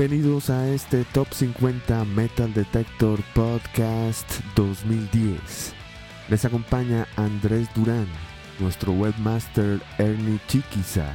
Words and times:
Bienvenidos 0.00 0.48
a 0.48 0.66
este 0.66 1.04
Top 1.04 1.28
50 1.30 2.06
Metal 2.06 2.54
Detector 2.54 3.20
Podcast 3.34 4.40
2010. 4.56 5.74
Les 6.30 6.42
acompaña 6.46 7.06
Andrés 7.16 7.68
Durán, 7.74 8.06
nuestro 8.60 8.92
webmaster 8.92 9.78
Ernie 9.98 10.40
Chiquiza. 10.48 11.14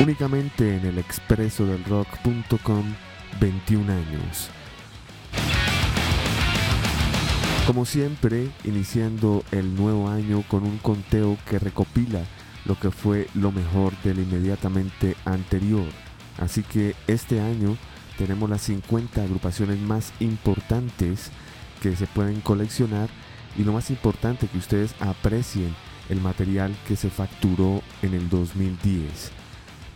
Únicamente 0.00 0.76
en 0.76 0.86
el 0.86 0.98
expreso 0.98 1.66
del 1.66 1.82
rock.com 1.86 2.84
21 3.40 3.92
años. 3.92 4.48
Como 7.66 7.84
siempre, 7.84 8.48
iniciando 8.62 9.42
el 9.50 9.74
nuevo 9.74 10.08
año 10.08 10.44
con 10.46 10.62
un 10.62 10.78
conteo 10.78 11.36
que 11.50 11.58
recopila 11.58 12.24
lo 12.64 12.78
que 12.78 12.90
fue 12.90 13.28
lo 13.34 13.52
mejor 13.52 13.96
del 14.02 14.18
inmediatamente 14.18 15.16
anterior. 15.24 15.86
Así 16.38 16.62
que 16.62 16.94
este 17.06 17.40
año 17.40 17.76
tenemos 18.18 18.48
las 18.48 18.62
50 18.62 19.22
agrupaciones 19.22 19.78
más 19.78 20.12
importantes 20.20 21.30
que 21.82 21.96
se 21.96 22.06
pueden 22.06 22.40
coleccionar 22.40 23.08
y 23.56 23.64
lo 23.64 23.72
más 23.72 23.90
importante 23.90 24.48
que 24.48 24.58
ustedes 24.58 24.94
aprecien 25.00 25.74
el 26.08 26.20
material 26.20 26.74
que 26.86 26.96
se 26.96 27.10
facturó 27.10 27.82
en 28.02 28.14
el 28.14 28.28
2010. 28.28 29.30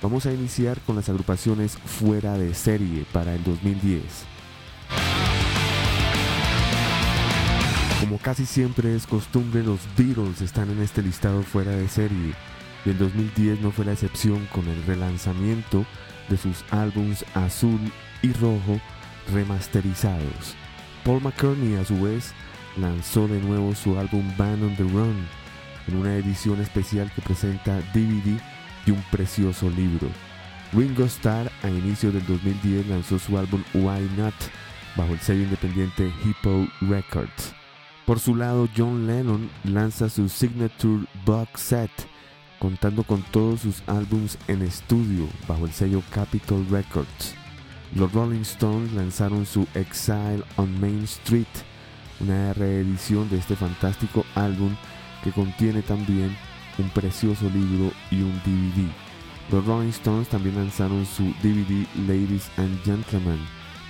Vamos 0.00 0.26
a 0.26 0.32
iniciar 0.32 0.80
con 0.82 0.96
las 0.96 1.08
agrupaciones 1.08 1.76
fuera 1.76 2.34
de 2.38 2.54
serie 2.54 3.04
para 3.12 3.34
el 3.34 3.42
2010. 3.42 4.02
Como 8.00 8.18
casi 8.18 8.46
siempre 8.46 8.94
es 8.94 9.06
costumbre, 9.06 9.64
los 9.64 9.80
Beatles 9.96 10.40
están 10.40 10.70
en 10.70 10.80
este 10.80 11.02
listado 11.02 11.42
fuera 11.42 11.72
de 11.72 11.88
serie 11.88 12.34
y 12.84 12.90
el 12.90 12.98
2010 12.98 13.60
no 13.60 13.70
fue 13.70 13.84
la 13.84 13.92
excepción 13.92 14.46
con 14.52 14.68
el 14.68 14.82
relanzamiento 14.84 15.84
de 16.28 16.36
sus 16.36 16.64
álbums 16.70 17.24
Azul 17.34 17.80
y 18.22 18.32
Rojo 18.32 18.80
remasterizados. 19.32 20.54
Paul 21.04 21.22
McCartney 21.22 21.76
a 21.76 21.84
su 21.84 22.00
vez 22.02 22.32
lanzó 22.76 23.28
de 23.28 23.40
nuevo 23.40 23.74
su 23.74 23.98
álbum 23.98 24.24
Band 24.36 24.62
on 24.62 24.76
the 24.76 24.84
Run 24.84 25.26
en 25.86 25.96
una 25.96 26.14
edición 26.16 26.60
especial 26.60 27.10
que 27.14 27.22
presenta 27.22 27.80
DVD 27.92 28.40
y 28.86 28.90
un 28.90 29.02
precioso 29.10 29.70
libro. 29.70 30.08
Ringo 30.72 31.04
Starr 31.04 31.50
a 31.62 31.70
inicios 31.70 32.12
del 32.12 32.26
2010 32.26 32.88
lanzó 32.88 33.18
su 33.18 33.38
álbum 33.38 33.62
Why 33.72 34.08
Not 34.16 34.34
bajo 34.96 35.12
el 35.12 35.20
sello 35.20 35.44
independiente 35.44 36.12
Hippo 36.24 36.66
Records. 36.82 37.54
Por 38.04 38.20
su 38.20 38.34
lado, 38.34 38.68
John 38.76 39.06
Lennon 39.06 39.50
lanza 39.64 40.08
su 40.08 40.28
Signature 40.28 41.06
Box 41.24 41.60
Set 41.60 41.90
contando 42.58 43.04
con 43.04 43.22
todos 43.22 43.60
sus 43.60 43.82
álbums 43.86 44.38
en 44.48 44.62
estudio 44.62 45.28
bajo 45.46 45.66
el 45.66 45.72
sello 45.72 46.02
Capitol 46.10 46.66
Records. 46.70 47.34
Los 47.94 48.12
Rolling 48.12 48.42
Stones 48.42 48.92
lanzaron 48.92 49.46
su 49.46 49.66
Exile 49.74 50.42
on 50.56 50.80
Main 50.80 51.04
Street, 51.04 51.46
una 52.20 52.52
reedición 52.52 53.30
de 53.30 53.38
este 53.38 53.56
fantástico 53.56 54.24
álbum 54.34 54.74
que 55.24 55.32
contiene 55.32 55.82
también 55.82 56.36
un 56.78 56.90
precioso 56.90 57.48
libro 57.48 57.92
y 58.10 58.22
un 58.22 58.34
DVD. 58.44 58.88
Los 59.50 59.64
Rolling 59.64 59.88
Stones 59.88 60.28
también 60.28 60.56
lanzaron 60.56 61.06
su 61.06 61.24
DVD 61.42 61.86
Ladies 62.06 62.50
and 62.56 62.82
Gentlemen 62.84 63.38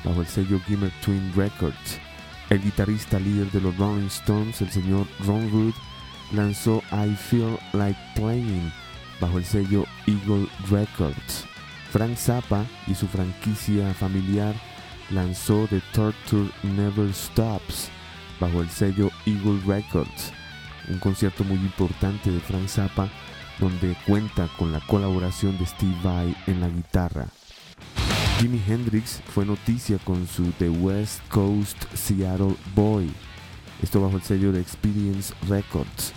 bajo 0.05 0.21
el 0.21 0.27
sello 0.27 0.61
Gimmer 0.67 0.93
Twin 1.05 1.33
Records. 1.35 1.99
El 2.51 2.63
guitarrista 2.63 3.19
líder 3.19 3.51
de 3.51 3.61
los 3.61 3.77
Rolling 3.77 4.07
Stones, 4.07 4.61
el 4.63 4.71
señor 4.71 5.07
Ron 5.27 5.53
Wood, 5.53 5.75
lanzó 6.33 6.83
I 6.93 7.15
Feel 7.15 7.59
Like 7.73 7.99
Playing 8.15 8.73
bajo 9.21 9.39
el 9.39 9.45
sello 9.45 9.85
Eagle 10.07 10.47
Records. 10.71 11.45
Frank 11.91 12.17
Zappa 12.17 12.65
y 12.87 12.95
su 12.95 13.07
franquicia 13.07 13.95
familiar 13.95 14.55
lanzó 15.11 15.67
The 15.69 15.81
Torture 15.93 16.51
Never 16.63 17.13
Stops 17.13 17.89
bajo 18.39 18.61
el 18.61 18.69
sello 18.69 19.11
Eagle 19.27 19.61
Records, 19.67 20.33
un 20.89 20.99
concierto 20.99 21.45
muy 21.45 21.57
importante 21.57 22.31
de 22.31 22.41
Frank 22.41 22.69
Zappa 22.69 23.09
donde 23.59 23.97
cuenta 24.07 24.49
con 24.57 24.73
la 24.73 24.81
colaboración 24.81 25.59
de 25.59 25.67
Steve 25.67 25.97
Vai 26.03 26.37
en 26.47 26.61
la 26.61 26.69
guitarra. 26.69 27.27
Jimi 28.39 28.63
Hendrix 28.69 29.21
fue 29.35 29.45
noticia 29.45 29.99
con 29.99 30.27
su 30.29 30.53
The 30.59 30.69
West 30.69 31.21
Coast 31.29 31.85
Seattle 31.95 32.55
Boy, 32.75 33.11
esto 33.83 34.01
bajo 34.01 34.17
el 34.17 34.23
sello 34.23 34.53
de 34.53 34.61
Experience 34.61 35.35
Records. 35.49 36.15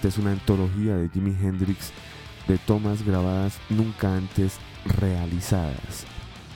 Esta 0.00 0.08
es 0.08 0.16
una 0.16 0.32
antología 0.32 0.96
de 0.96 1.10
Jimi 1.10 1.36
Hendrix 1.42 1.92
de 2.48 2.56
tomas 2.56 3.02
grabadas 3.02 3.58
nunca 3.68 4.16
antes 4.16 4.56
realizadas. 4.98 6.06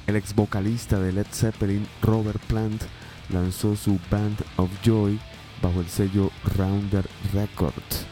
El 0.06 0.16
ex 0.16 0.34
vocalista 0.34 0.98
de 0.98 1.12
Led 1.12 1.26
Zeppelin, 1.30 1.86
Robert 2.00 2.40
Plant, 2.46 2.80
lanzó 3.28 3.76
su 3.76 4.00
Band 4.10 4.38
of 4.56 4.70
Joy 4.82 5.20
bajo 5.60 5.82
el 5.82 5.88
sello 5.88 6.30
Rounder 6.56 7.04
Records. 7.34 8.06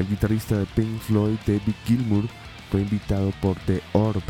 El 0.00 0.08
guitarrista 0.08 0.58
de 0.58 0.66
Pink 0.66 0.98
Floyd, 0.98 1.38
David 1.46 1.74
Gilmour, 1.84 2.24
fue 2.72 2.80
invitado 2.80 3.32
por 3.40 3.56
The 3.66 3.80
Orb 3.92 4.24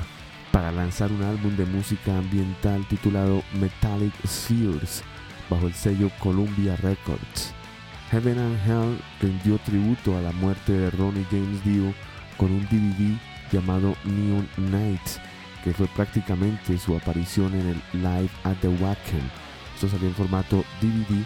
para 0.50 0.70
lanzar 0.70 1.10
un 1.12 1.22
álbum 1.22 1.56
de 1.56 1.64
música 1.64 2.18
ambiental 2.18 2.86
titulado 2.88 3.42
Metallic 3.54 4.12
Spheres 4.26 5.02
bajo 5.48 5.66
el 5.66 5.72
sello 5.72 6.10
Columbia 6.18 6.76
Records. 6.76 7.54
Heaven 8.12 8.38
and 8.38 8.58
Hell 8.66 9.00
rindió 9.22 9.56
tributo 9.60 10.14
a 10.14 10.20
la 10.20 10.32
muerte 10.32 10.70
de 10.72 10.90
Ronnie 10.90 11.26
James 11.30 11.64
Dio 11.64 11.94
con 12.36 12.52
un 12.52 12.62
DVD 12.66 13.18
llamado 13.50 13.96
Neon 14.04 14.46
Night, 14.58 15.00
que 15.64 15.72
fue 15.72 15.86
prácticamente 15.86 16.76
su 16.76 16.94
aparición 16.94 17.54
en 17.54 17.68
el 17.68 18.02
Live 18.02 18.28
at 18.44 18.56
the 18.60 18.68
Wacken. 18.68 19.30
Esto 19.74 19.88
salió 19.88 20.08
en 20.08 20.14
formato 20.14 20.62
DVD 20.82 21.24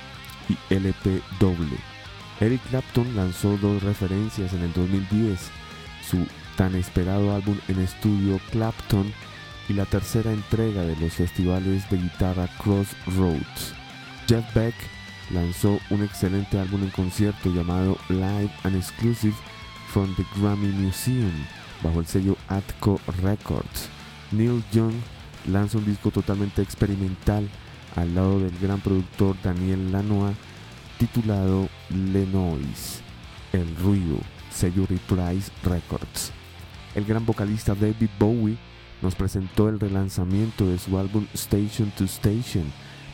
y 0.49 0.75
LP 0.75 1.21
doble. 1.41 1.77
Eric 2.39 2.61
Clapton 2.71 3.17
lanzó 3.17 3.57
dos 3.57 3.83
referencias 3.83 4.53
en 4.53 4.63
el 4.63 4.73
2010, 4.73 5.41
su 6.09 6.25
tan 6.57 6.77
esperado 6.77 7.35
álbum 7.35 7.59
en 7.67 7.81
estudio 7.81 8.39
Clapton 8.53 9.13
y 9.69 9.73
la 9.73 9.87
tercera 9.87 10.31
entrega 10.31 10.83
de 10.83 10.95
los 10.99 11.15
festivales 11.15 11.91
de 11.91 11.97
guitarra 11.97 12.49
Crossroads. 12.63 13.75
Jeff 14.29 14.55
Beck 14.55 14.75
lanzó 15.31 15.79
un 15.91 16.03
excelente 16.03 16.59
álbum 16.59 16.83
en 16.83 16.91
concierto 16.91 17.49
llamado 17.51 17.99
Live 18.09 18.51
and 18.65 18.77
Exclusive 18.77 19.35
from 19.89 20.15
the 20.17 20.25
Grammy 20.37 20.69
Museum 20.69 21.33
bajo 21.83 22.01
el 22.01 22.07
sello 22.07 22.37
Atco 22.49 23.01
Records. 23.23 23.89
Neil 24.33 24.63
Young 24.73 24.95
lanza 25.47 25.79
un 25.79 25.85
disco 25.85 26.11
totalmente 26.11 26.63
experimental 26.63 27.49
al 27.97 28.15
lado 28.15 28.41
del 28.41 28.57
gran 28.59 28.81
productor 28.81 29.37
Daniel 29.43 29.93
Lanois 29.93 30.37
titulado 30.99 31.69
Le 31.91 32.27
Noise, 32.27 33.01
El 33.53 33.77
Ruido, 33.77 34.19
sello 34.51 34.87
Reprise 34.87 35.51
Records. 35.63 36.33
El 36.95 37.05
gran 37.05 37.27
vocalista 37.27 37.75
David 37.75 38.09
Bowie 38.19 38.57
nos 39.03 39.15
presentó 39.15 39.69
el 39.69 39.79
relanzamiento 39.79 40.67
de 40.67 40.79
su 40.79 40.99
álbum 40.99 41.27
Station 41.35 41.91
to 41.91 42.05
Station 42.05 42.65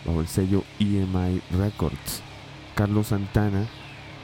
bajo 0.04 0.20
el 0.20 0.28
sello 0.28 0.64
EMI 0.78 1.40
Records. 1.50 2.22
Carlos 2.74 3.08
Santana, 3.08 3.66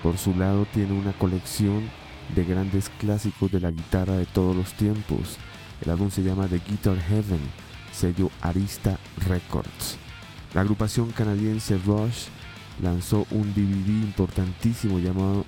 por 0.02 0.19
su 0.19 0.34
lado, 0.34 0.66
tiene 0.72 0.92
una 0.92 1.12
colección 1.12 1.88
de 2.34 2.44
grandes 2.44 2.90
clásicos 2.98 3.50
de 3.50 3.60
la 3.60 3.70
guitarra 3.70 4.16
de 4.16 4.26
todos 4.26 4.54
los 4.54 4.72
tiempos. 4.75 5.36
El 5.80 5.90
álbum 5.90 6.10
se 6.10 6.22
llama 6.22 6.48
The 6.48 6.60
Guitar 6.66 6.98
Heaven, 6.98 7.40
sello 7.92 8.30
Arista 8.40 8.98
Records. 9.26 9.98
La 10.54 10.62
agrupación 10.62 11.10
canadiense 11.10 11.78
Rush 11.78 12.26
lanzó 12.82 13.26
un 13.30 13.52
DVD 13.54 13.88
importantísimo 13.88 14.98
llamado 14.98 15.44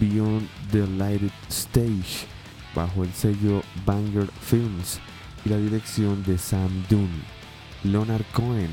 Beyond 0.00 0.48
the 0.70 0.86
Lighted 0.86 1.30
Stage 1.48 2.26
bajo 2.74 3.04
el 3.04 3.12
sello 3.12 3.62
Banger 3.84 4.28
Films 4.40 5.00
y 5.44 5.50
la 5.50 5.58
dirección 5.58 6.22
de 6.24 6.38
Sam 6.38 6.70
Dunn. 6.88 7.10
Leonard 7.84 8.24
Cohen 8.32 8.70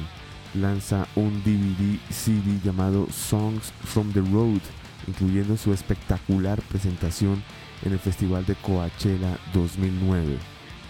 lanza 0.54 1.07
un 1.16 1.44
DVD 1.44 2.00
CD 2.10 2.60
llamado 2.63 3.07
Songs 3.12 3.72
from 3.84 4.12
the 4.13 4.22
Road, 4.22 4.62
incluyendo 5.07 5.57
su 5.57 5.74
espectacular 5.74 6.62
presentación 6.63 7.44
en 7.84 7.94
el 7.94 8.00
Festival 8.00 8.46
de 8.46 8.56
Coachella 8.56 9.38
2009. 9.54 10.38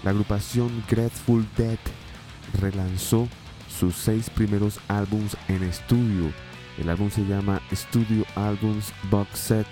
La 0.03 0.11
agrupación 0.11 0.83
Grateful 0.89 1.45
Dead 1.57 1.79
relanzó 2.59 3.27
sus 3.69 3.95
seis 3.95 4.29
primeros 4.29 4.79
álbums 4.87 5.37
en 5.47 5.63
estudio. 5.63 6.31
El 6.77 6.89
álbum 6.89 7.09
se 7.09 7.25
llama 7.25 7.61
Studio 7.73 8.25
Albums 8.35 8.93
Box 9.09 9.39
Set 9.39 9.67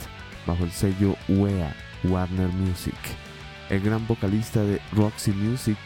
bajo 0.46 0.64
el 0.64 0.72
sello 0.72 1.16
WEA, 1.28 1.76
Warner 2.04 2.50
Music. 2.50 2.96
El 3.70 3.82
gran 3.82 4.06
vocalista 4.08 4.62
de 4.64 4.82
Roxy 4.94 5.32
Music, 5.32 5.78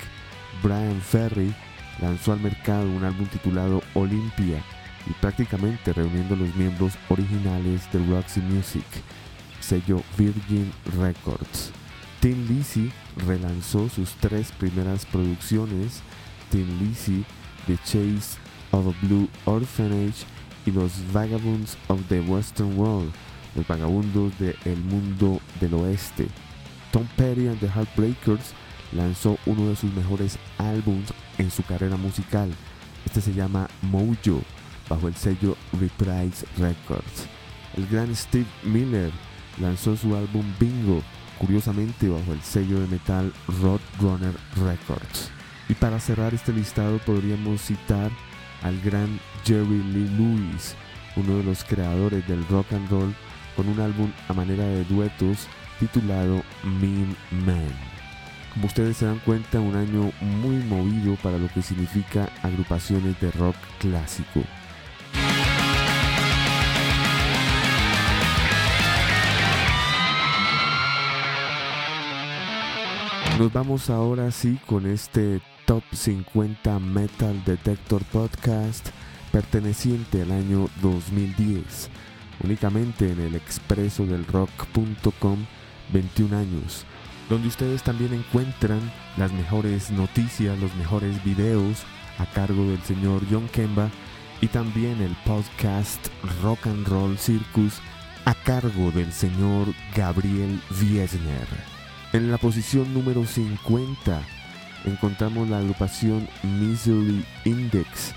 Brian 0.62 1.02
Ferry, 1.02 1.54
lanzó 2.00 2.34
al 2.34 2.40
mercado 2.40 2.90
un 2.90 3.04
álbum 3.04 3.28
titulado 3.28 3.82
Olympia 3.94 4.64
y 5.08 5.14
prácticamente 5.20 5.94
reuniendo 5.94 6.36
los 6.36 6.56
miembros 6.56 6.94
originales 7.10 7.92
de 7.92 8.06
Roxy 8.06 8.40
Music, 8.42 8.86
sello 9.60 10.02
Virgin 10.18 10.72
Records. 10.98 11.72
Tim 12.20 12.48
Lizzy 12.48 12.92
relanzó 13.26 13.90
sus 13.90 14.12
tres 14.16 14.52
primeras 14.52 15.06
producciones, 15.08 16.02
Tim 16.52 16.68
Lizzy, 16.80 17.26
The 17.66 17.78
Chase 17.78 18.38
of 18.72 18.88
a 18.88 19.06
Blue 19.06 19.28
Orphanage 19.46 20.26
y 20.66 20.72
Los 20.72 20.92
Vagabonds 21.12 21.78
of 21.88 22.00
the 22.10 22.22
Western 22.22 22.78
World, 22.78 23.12
los 23.56 23.68
vagabundos 23.68 24.32
del 24.38 24.78
mundo 24.84 25.42
del 25.60 25.74
oeste. 25.74 26.28
Tom 26.92 27.08
Petty 27.18 27.48
and 27.48 27.60
the 27.60 27.68
Heartbreakers 27.68 28.54
lanzó 28.92 29.38
uno 29.46 29.70
de 29.70 29.76
sus 29.76 29.94
mejores 29.94 30.38
álbums 30.58 31.14
en 31.38 31.52
su 31.52 31.64
carrera 31.64 31.98
musical. 31.98 32.52
Este 33.06 33.22
se 33.22 33.34
llama 33.34 33.68
Mojo, 33.82 34.42
bajo 34.90 35.08
el 35.08 35.16
sello 35.16 35.58
Reprise 35.80 36.46
Records. 36.58 37.28
El 37.76 37.88
gran 37.88 38.16
Steve 38.16 38.48
Miller 38.64 39.12
lanzó 39.60 39.96
su 39.96 40.16
álbum 40.16 40.46
Bingo, 40.60 41.02
curiosamente 41.40 42.10
bajo 42.10 42.34
el 42.34 42.42
sello 42.42 42.80
de 42.80 42.88
metal 42.88 43.34
Roadrunner 43.62 44.36
Records. 44.56 45.32
Y 45.70 45.74
para 45.74 46.00
cerrar 46.00 46.34
este 46.34 46.52
listado 46.52 47.00
podríamos 47.00 47.62
citar 47.62 48.12
al 48.62 48.80
gran 48.82 49.20
Jerry 49.46 49.82
Lee 49.84 50.10
Lewis, 50.18 50.76
uno 51.16 51.38
de 51.38 51.44
los 51.44 51.64
creadores 51.64 52.28
del 52.28 52.46
rock 52.48 52.74
and 52.74 52.90
roll, 52.90 53.16
con 53.56 53.68
un 53.68 53.80
álbum 53.80 54.12
a 54.28 54.34
manera 54.34 54.64
de 54.64 54.84
duetos 54.86 55.48
titulado 55.80 56.44
Mean 56.64 57.16
Man. 57.46 57.91
Como 58.54 58.68
ustedes 58.68 58.98
se 58.98 59.06
dan 59.06 59.20
cuenta, 59.20 59.60
un 59.60 59.76
año 59.76 60.12
muy 60.20 60.58
movido 60.58 61.16
para 61.24 61.38
lo 61.38 61.48
que 61.48 61.62
significa 61.62 62.30
agrupaciones 62.44 63.20
de 63.22 63.32
rock 63.32 63.56
clásico. 63.80 64.42
Nos 73.40 73.54
vamos 73.54 73.90
ahora 73.90 74.30
sí 74.32 74.60
con 74.68 74.86
este 74.86 75.42
Top 75.66 75.84
50 75.94 76.78
Metal 76.80 77.44
Detector 77.46 78.04
Podcast 78.06 78.90
perteneciente 79.32 80.22
al 80.22 80.32
año 80.32 80.68
2010, 80.82 81.90
únicamente 82.44 83.12
en 83.12 83.22
el 83.22 83.36
expreso 83.36 84.06
del 84.06 84.26
rock.com 84.26 85.46
21 85.94 86.38
años, 86.38 86.86
donde 87.32 87.48
ustedes 87.48 87.82
también 87.82 88.14
encuentran 88.14 88.82
las 89.16 89.32
mejores 89.32 89.90
noticias, 89.90 90.60
los 90.60 90.76
mejores 90.76 91.24
videos 91.24 91.84
a 92.18 92.26
cargo 92.26 92.66
del 92.66 92.82
señor 92.82 93.22
John 93.32 93.48
Kemba 93.48 93.90
y 94.42 94.48
también 94.48 95.02
el 95.02 95.16
podcast 95.24 96.08
Rock 96.44 96.68
and 96.68 96.86
Roll 96.86 97.18
Circus 97.18 97.80
a 98.26 98.34
cargo 98.34 98.92
del 98.92 99.14
señor 99.14 99.74
Gabriel 99.96 100.60
Wiesner. 100.72 101.48
En 102.12 102.30
la 102.32 102.38
posición 102.38 102.94
número 102.94 103.26
50 103.26 104.22
encontramos 104.84 105.48
la 105.48 105.60
agrupación 105.60 106.28
Misery 106.44 107.24
Index 107.46 108.14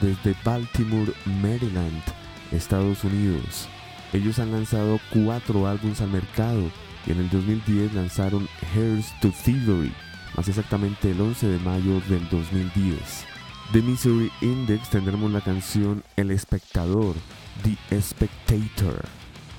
desde 0.00 0.34
Baltimore, 0.42 1.12
Maryland, 1.42 2.02
Estados 2.50 3.04
Unidos. 3.04 3.68
Ellos 4.14 4.38
han 4.38 4.52
lanzado 4.52 4.98
cuatro 5.12 5.66
álbumes 5.66 6.00
al 6.00 6.08
mercado 6.08 6.70
y 7.06 7.12
en 7.12 7.18
el 7.18 7.30
2010 7.30 7.94
lanzaron 7.94 8.48
Here's 8.74 9.12
to 9.20 9.30
Thievery, 9.44 9.92
más 10.36 10.48
exactamente 10.48 11.10
el 11.10 11.20
11 11.20 11.46
de 11.46 11.58
mayo 11.58 12.00
del 12.08 12.28
2010. 12.28 13.26
De 13.72 13.82
Misery 13.82 14.30
Index 14.40 14.90
tendremos 14.90 15.30
la 15.32 15.40
canción 15.40 16.02
El 16.16 16.30
Espectador, 16.30 17.16
The 17.62 18.00
Spectator. 18.00 19.04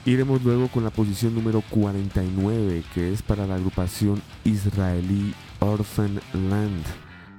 Iremos 0.06 0.44
luego 0.44 0.68
con 0.68 0.84
la 0.84 0.92
posición 0.92 1.34
número 1.34 1.62
49, 1.70 2.84
que 2.94 3.12
es 3.12 3.22
para 3.24 3.48
la 3.48 3.56
agrupación 3.56 4.22
israelí 4.44 5.34
Orphan 5.60 6.22
Land, 6.34 6.86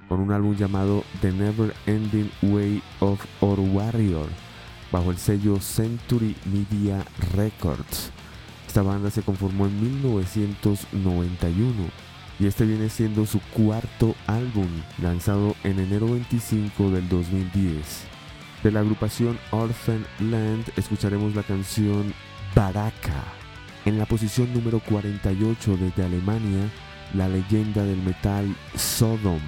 con 0.09 0.21
un 0.21 0.33
álbum 0.33 0.57
llamado 0.57 1.05
The 1.21 1.33
Never 1.33 1.73
Ending 1.87 2.31
Way 2.43 2.83
of 3.01 3.25
Our 3.41 3.61
Warrior, 3.61 4.29
bajo 4.91 5.13
el 5.13 5.19
sello 5.19 5.61
Century 5.61 6.35
Media 6.45 7.05
Records. 7.35 8.16
Esta 8.77 8.91
banda 8.91 9.11
se 9.11 9.23
conformó 9.23 9.65
en 9.65 9.81
1991 9.81 11.73
y 12.39 12.47
este 12.47 12.67
viene 12.67 12.91
siendo 12.91 13.25
su 13.25 13.41
cuarto 13.41 14.15
álbum, 14.27 14.69
lanzado 15.01 15.57
en 15.65 15.79
enero 15.79 16.09
25 16.09 16.91
del 16.91 17.09
2010. 17.09 18.05
De 18.63 18.71
la 18.71 18.81
agrupación 18.81 19.39
Orphan 19.51 20.05
Land 20.21 20.73
escucharemos 20.77 21.35
la 21.35 21.43
canción 21.43 22.13
Baraka. 22.55 23.25
En 23.87 23.99
la 23.99 24.05
posición 24.05 24.53
número 24.53 24.81
48 24.81 25.79
desde 25.79 26.05
Alemania, 26.05 26.71
la 27.15 27.29
leyenda 27.29 27.83
del 27.83 28.03
metal 28.03 28.55
Sodom. 28.75 29.41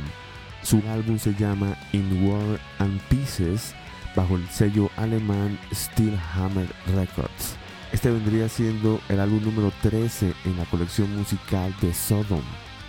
Su 0.63 0.83
álbum 0.89 1.19
se 1.19 1.35
llama 1.35 1.77
In 1.93 2.27
War 2.27 2.59
and 2.79 2.99
Pieces 3.11 3.75
bajo 4.17 4.37
el 4.37 4.49
sello 4.49 4.89
alemán 4.97 5.59
Steelhammer 5.71 6.69
Records. 6.97 7.59
Este 7.93 8.11
vendría 8.11 8.49
siendo 8.51 9.01
el 9.09 9.19
álbum 9.19 9.43
número 9.43 9.73
13 9.83 10.35
en 10.45 10.57
la 10.59 10.67
colección 10.67 11.15
musical 11.17 11.75
de 11.81 11.95
Sodom. 11.95 12.43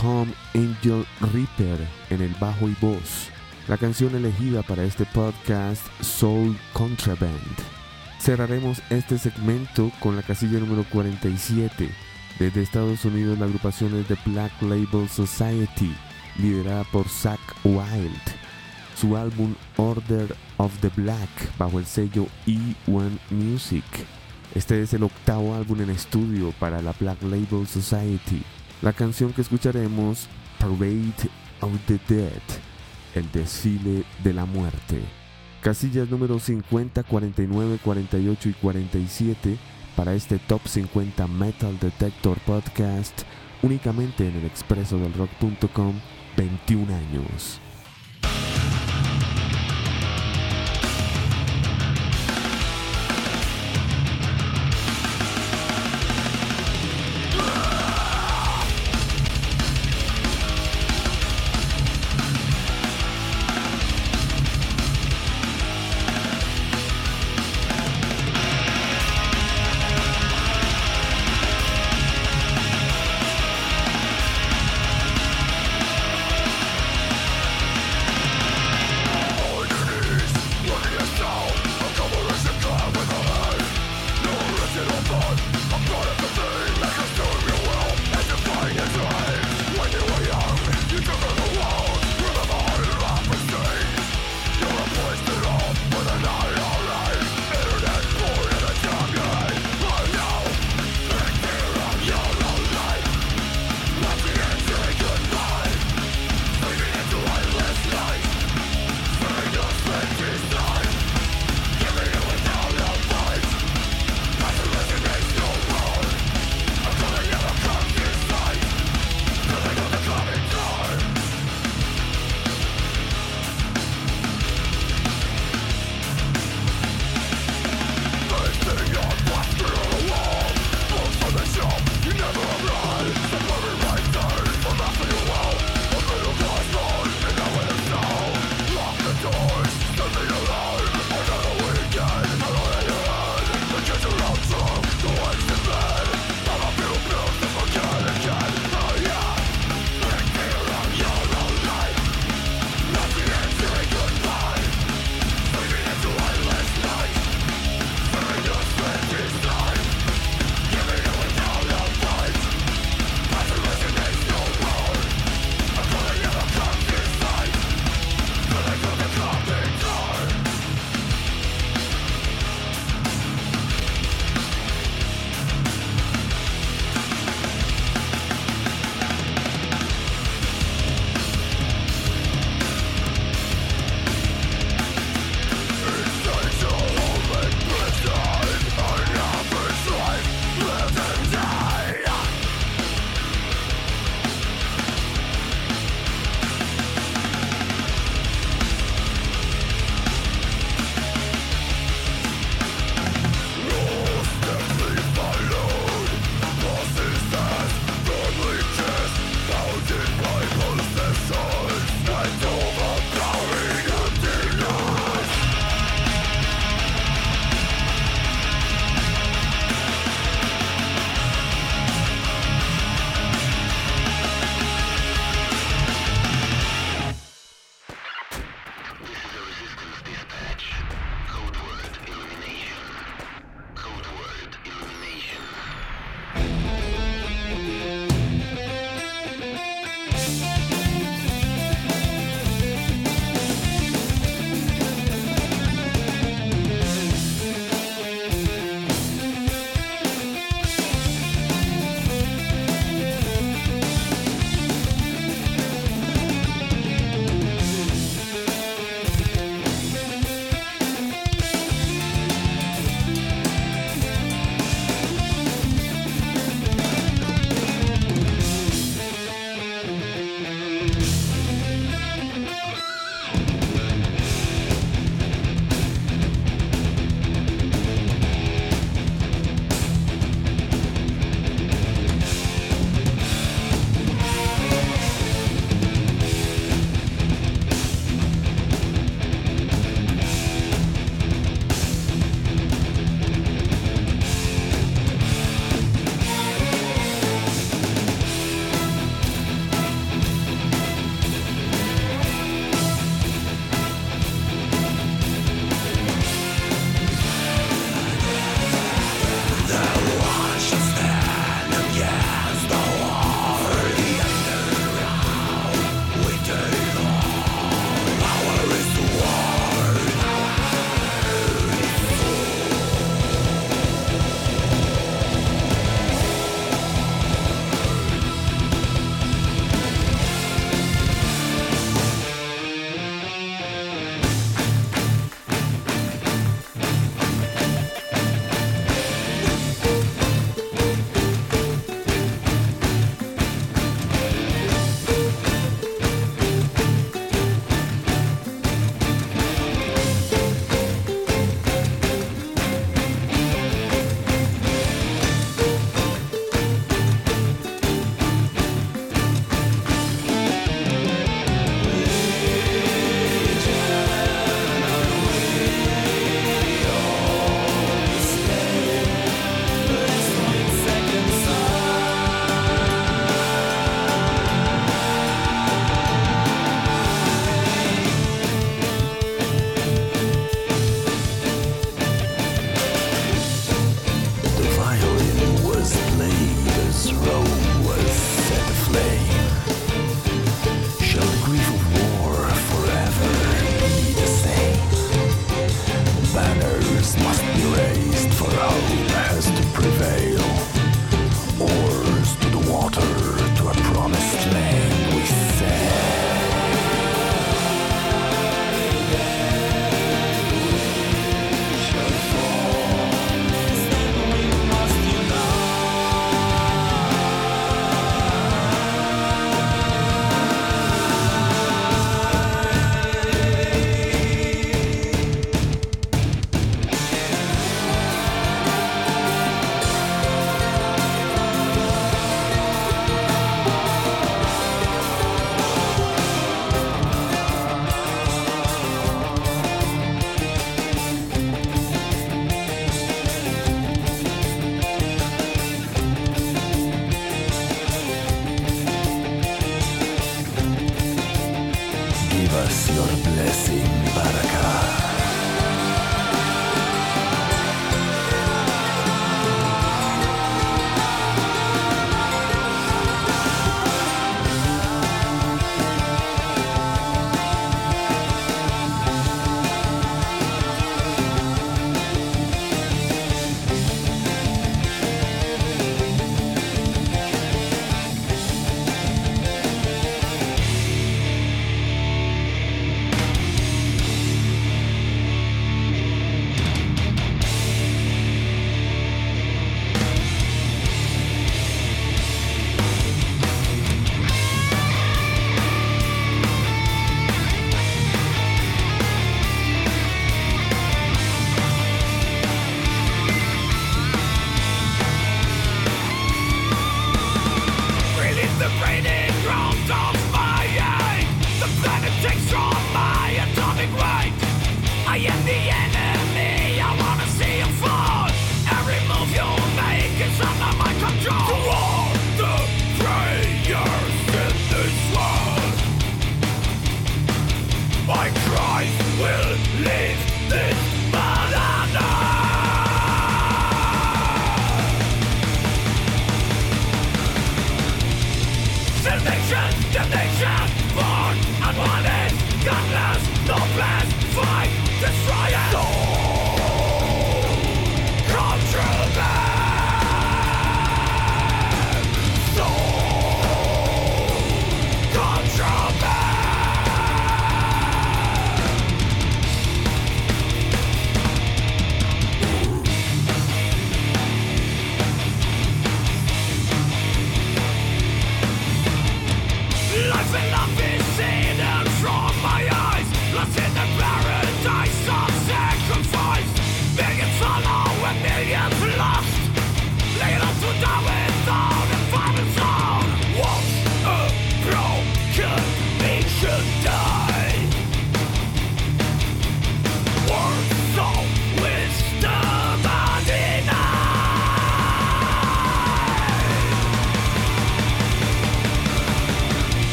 Tom 0.00 0.30
Angel 0.54 1.04
Reaper 1.20 1.86
en 2.10 2.22
el 2.22 2.32
bajo 2.34 2.68
y 2.68 2.76
voz. 2.80 3.28
La 3.66 3.76
canción 3.76 4.14
elegida 4.14 4.62
para 4.62 4.84
este 4.84 5.04
podcast 5.06 5.82
Soul 6.00 6.56
Contraband. 6.72 7.56
Cerraremos 8.20 8.82
este 8.90 9.18
segmento 9.18 9.90
con 9.98 10.14
la 10.14 10.22
casilla 10.22 10.60
número 10.60 10.84
47. 10.90 11.90
Desde 12.38 12.62
Estados 12.62 13.04
Unidos 13.04 13.38
la 13.38 13.46
agrupación 13.46 13.98
es 13.98 14.08
de 14.08 14.16
Black 14.24 14.52
Label 14.62 15.08
Society, 15.08 15.92
liderada 16.38 16.84
por 16.84 17.08
Zach 17.08 17.40
Wild. 17.64 18.22
Su 18.96 19.16
álbum 19.16 19.54
Order 19.76 20.36
of 20.58 20.72
the 20.80 20.90
Black 20.94 21.28
bajo 21.58 21.80
el 21.80 21.86
sello 21.86 22.28
E1 22.46 23.18
Music. 23.30 23.84
Este 24.54 24.82
es 24.82 24.92
el 24.94 25.02
octavo 25.02 25.54
álbum 25.54 25.80
en 25.80 25.90
estudio 25.90 26.52
para 26.58 26.82
la 26.82 26.92
Black 26.92 27.22
Label 27.22 27.66
Society. 27.66 28.42
La 28.82 28.92
canción 28.92 29.32
que 29.32 29.42
escucharemos, 29.42 30.28
Parade 30.58 31.30
of 31.60 31.72
the 31.86 31.98
Dead, 32.08 32.42
el 33.14 33.30
desfile 33.32 34.04
de 34.22 34.32
la 34.32 34.44
muerte. 34.44 35.00
Casillas 35.60 36.10
número 36.10 36.38
50, 36.38 37.02
49, 37.02 37.78
48 37.82 38.48
y 38.48 38.52
47 38.52 39.58
para 39.96 40.14
este 40.14 40.38
Top 40.38 40.60
50 40.66 41.26
Metal 41.26 41.78
Detector 41.80 42.38
Podcast 42.40 43.22
únicamente 43.64 44.28
en 44.28 44.36
el 44.36 44.44
expreso 44.44 44.98
del 44.98 45.14
rock.com 45.14 45.94
21 46.36 46.94
años. 46.94 47.60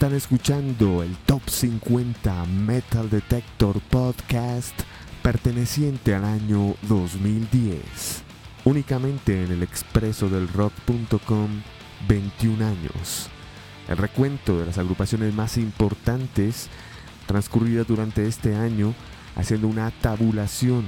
Están 0.00 0.16
escuchando 0.16 1.02
el 1.02 1.14
Top 1.26 1.42
50 1.46 2.46
Metal 2.46 3.10
Detector 3.10 3.78
Podcast 3.90 4.72
perteneciente 5.22 6.14
al 6.14 6.24
año 6.24 6.74
2010. 6.88 8.22
Únicamente 8.64 9.44
en 9.44 9.52
el 9.52 9.62
expreso 9.62 10.30
del 10.30 10.48
rock.com 10.48 11.50
21 12.08 12.66
años. 12.66 13.28
El 13.90 13.98
recuento 13.98 14.58
de 14.58 14.64
las 14.64 14.78
agrupaciones 14.78 15.34
más 15.34 15.58
importantes 15.58 16.70
transcurridas 17.26 17.86
durante 17.86 18.26
este 18.26 18.56
año 18.56 18.94
haciendo 19.36 19.68
una 19.68 19.90
tabulación 19.90 20.86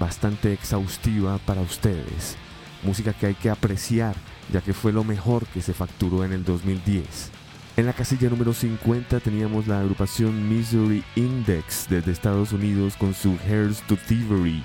bastante 0.00 0.54
exhaustiva 0.54 1.36
para 1.44 1.60
ustedes. 1.60 2.38
Música 2.82 3.12
que 3.12 3.26
hay 3.26 3.34
que 3.34 3.50
apreciar 3.50 4.16
ya 4.50 4.62
que 4.62 4.72
fue 4.72 4.94
lo 4.94 5.04
mejor 5.04 5.44
que 5.44 5.60
se 5.60 5.74
facturó 5.74 6.24
en 6.24 6.32
el 6.32 6.42
2010. 6.42 7.35
En 7.76 7.84
la 7.84 7.92
casilla 7.92 8.30
número 8.30 8.54
50 8.54 9.20
teníamos 9.20 9.66
la 9.66 9.80
agrupación 9.80 10.48
Misery 10.48 11.04
Index 11.14 11.86
desde 11.90 12.10
Estados 12.10 12.52
Unidos 12.52 12.96
con 12.96 13.12
su 13.12 13.36
Hairs 13.46 13.82
to 13.82 13.98
Thievery, 13.98 14.64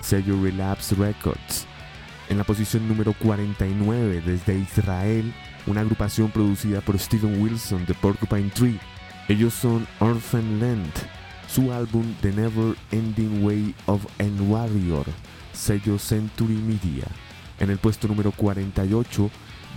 sello 0.00 0.40
Relapse 0.40 0.94
Records. 0.94 1.66
En 2.28 2.38
la 2.38 2.44
posición 2.44 2.86
número 2.86 3.12
49 3.14 4.22
desde 4.24 4.56
Israel, 4.56 5.34
una 5.66 5.80
agrupación 5.80 6.30
producida 6.30 6.80
por 6.80 6.96
Steven 6.96 7.42
Wilson 7.42 7.86
de 7.86 7.94
Porcupine 7.94 8.50
Tree. 8.50 8.78
Ellos 9.28 9.52
son 9.52 9.84
Orphan 9.98 10.60
Land, 10.60 10.92
su 11.48 11.72
álbum 11.72 12.14
The 12.22 12.30
Never 12.34 12.76
Ending 12.92 13.44
Way 13.44 13.74
of 13.86 14.06
An 14.20 14.48
Warrior, 14.48 15.06
sello 15.52 15.98
Century 15.98 16.54
Media. 16.54 17.08
En 17.58 17.70
el 17.70 17.78
puesto 17.78 18.06
número 18.06 18.30
48 18.30 19.28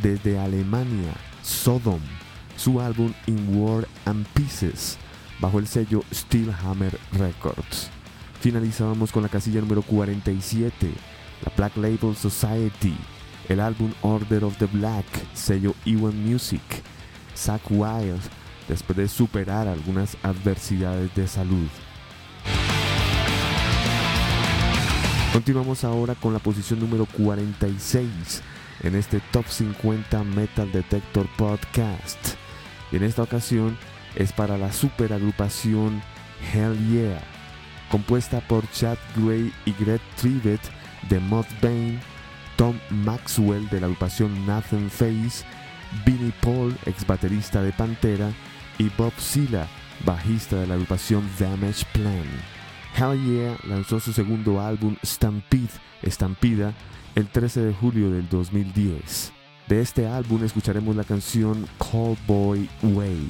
desde 0.03 0.37
Alemania, 0.37 1.15
Sodom 1.41 2.01
su 2.57 2.81
álbum 2.81 3.13
In 3.27 3.57
War 3.57 3.87
and 4.05 4.25
Pieces 4.33 4.97
bajo 5.39 5.59
el 5.59 5.67
sello 5.67 6.03
Steelhammer 6.11 6.99
Records. 7.13 7.89
Finalizábamos 8.41 9.11
con 9.11 9.23
la 9.23 9.29
casilla 9.29 9.61
número 9.61 9.81
47, 9.83 10.91
la 11.45 11.51
Black 11.55 11.77
Label 11.77 12.15
Society, 12.15 12.95
el 13.47 13.59
álbum 13.59 13.93
Order 14.01 14.43
of 14.43 14.57
the 14.57 14.65
Black, 14.65 15.05
sello 15.33 15.75
Ewan 15.85 16.23
Music, 16.25 16.61
Zack 17.35 17.61
Wild, 17.69 18.21
después 18.67 18.97
de 18.97 19.07
superar 19.07 19.67
algunas 19.67 20.17
adversidades 20.23 21.13
de 21.15 21.27
salud. 21.27 21.67
Continuamos 25.31 25.83
ahora 25.83 26.15
con 26.15 26.33
la 26.33 26.39
posición 26.39 26.79
número 26.79 27.05
46 27.05 28.41
en 28.81 28.95
este 28.95 29.19
Top 29.31 29.45
50 29.47 30.23
Metal 30.23 30.71
Detector 30.71 31.27
Podcast 31.37 32.46
y 32.91 32.97
en 32.97 33.03
esta 33.03 33.23
ocasión 33.23 33.77
es 34.15 34.31
para 34.31 34.57
la 34.57 34.71
superagrupación 34.71 36.01
Hell 36.53 36.77
Yeah, 36.89 37.21
compuesta 37.89 38.41
por 38.41 38.69
Chad 38.71 38.97
Gray 39.15 39.53
y 39.65 39.73
Greg 39.73 40.01
Trivet 40.15 40.61
de 41.09 41.19
Mudvayne, 41.19 41.99
Tom 42.55 42.77
Maxwell 42.89 43.67
de 43.69 43.79
la 43.79 43.87
agrupación 43.87 44.45
Nathan 44.45 44.89
Face, 44.89 45.45
Vinnie 46.05 46.33
Paul, 46.41 46.75
ex 46.85 47.05
baterista 47.05 47.61
de 47.61 47.71
Pantera, 47.71 48.31
y 48.77 48.89
Bob 48.97 49.13
Silla, 49.17 49.67
bajista 50.05 50.57
de 50.57 50.67
la 50.67 50.75
agrupación 50.75 51.27
Damage 51.39 51.85
Plan. 51.93 52.25
Hell 52.95 53.19
Yeah 53.23 53.57
lanzó 53.67 53.99
su 53.99 54.13
segundo 54.13 54.61
álbum 54.61 54.95
Stampede, 55.05 55.69
Estampida, 56.01 56.73
el 57.15 57.27
13 57.27 57.61
de 57.61 57.73
julio 57.73 58.11
del 58.11 58.27
2010. 58.29 59.36
De 59.67 59.81
este 59.81 60.07
álbum 60.07 60.45
escucharemos 60.45 60.95
la 60.95 61.03
canción 61.03 61.67
Cowboy 61.77 62.69
Way. 62.83 63.27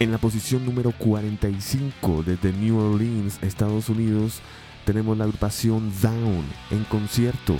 En 0.00 0.12
la 0.12 0.18
posición 0.18 0.66
número 0.66 0.92
45 0.92 2.24
desde 2.26 2.52
New 2.52 2.78
Orleans, 2.78 3.38
Estados 3.40 3.88
Unidos, 3.88 4.40
tenemos 4.84 5.16
la 5.16 5.24
agrupación 5.24 5.90
Down 6.02 6.44
en 6.70 6.84
concierto 6.84 7.56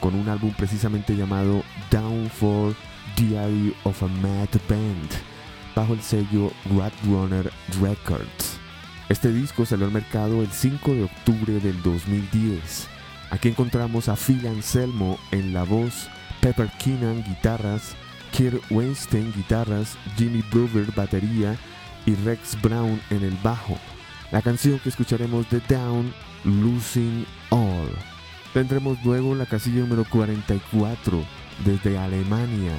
con 0.00 0.16
un 0.16 0.28
álbum 0.28 0.52
precisamente 0.56 1.14
llamado 1.14 1.62
Down 1.88 2.28
for 2.30 2.74
Diary 3.16 3.72
of 3.84 4.02
a 4.02 4.08
Mad 4.08 4.48
Band 4.68 5.10
bajo 5.76 5.94
el 5.94 6.02
sello 6.02 6.50
Runner 7.04 7.48
Records. 7.80 8.58
Este 9.08 9.32
disco 9.32 9.64
salió 9.66 9.86
al 9.86 9.92
mercado 9.92 10.42
el 10.42 10.50
5 10.50 10.94
de 10.94 11.04
octubre 11.04 11.60
del 11.60 11.80
2010. 11.82 12.88
Aquí 13.30 13.48
encontramos 13.48 14.08
a 14.08 14.16
Phil 14.16 14.44
Anselmo 14.48 15.16
en 15.30 15.54
la 15.54 15.62
voz 15.62 16.08
Pepper 16.42 16.68
Keenan 16.78 17.22
guitarras, 17.22 17.94
Kirk 18.32 18.60
Weinstein 18.68 19.32
guitarras, 19.32 19.96
Jimmy 20.16 20.42
Brewer 20.50 20.92
batería 20.92 21.56
y 22.04 22.16
Rex 22.16 22.60
Brown 22.60 23.00
en 23.10 23.22
el 23.22 23.38
bajo. 23.44 23.78
La 24.32 24.42
canción 24.42 24.80
que 24.80 24.88
escucharemos 24.88 25.48
de 25.50 25.60
Down, 25.68 26.12
Losing 26.44 27.24
All. 27.50 27.88
Tendremos 28.52 28.98
luego 29.04 29.36
la 29.36 29.46
casilla 29.46 29.82
número 29.82 30.04
44 30.10 31.24
desde 31.64 31.96
Alemania 31.96 32.72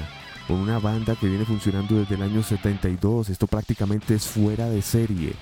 con 0.46 0.58
una 0.58 0.78
banda 0.78 1.16
que 1.16 1.26
viene 1.26 1.46
funcionando 1.46 1.96
desde 1.96 2.16
el 2.16 2.22
año 2.22 2.42
72. 2.42 3.30
Esto 3.30 3.46
prácticamente 3.46 4.14
es 4.14 4.26
fuera 4.26 4.68
de 4.68 4.82
serie. 4.82 5.32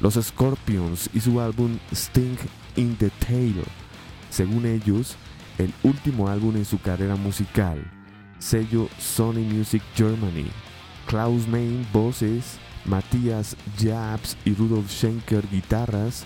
Los 0.00 0.14
Scorpions 0.14 1.08
y 1.14 1.20
su 1.20 1.40
álbum 1.40 1.78
Sting 1.92 2.36
in 2.74 2.96
the 2.96 3.10
Tail. 3.24 3.62
Según 4.30 4.66
ellos, 4.66 5.16
el 5.60 5.74
último 5.82 6.28
álbum 6.28 6.56
en 6.56 6.64
su 6.64 6.80
carrera 6.80 7.16
musical, 7.16 7.78
sello 8.38 8.88
Sony 8.98 9.40
Music 9.40 9.82
Germany. 9.94 10.46
Klaus 11.06 11.46
Main 11.48 11.86
voces, 11.92 12.58
Matthias 12.84 13.56
Jabs 13.78 14.36
y 14.44 14.54
Rudolf 14.54 14.90
Schenker 14.90 15.46
guitarras, 15.50 16.24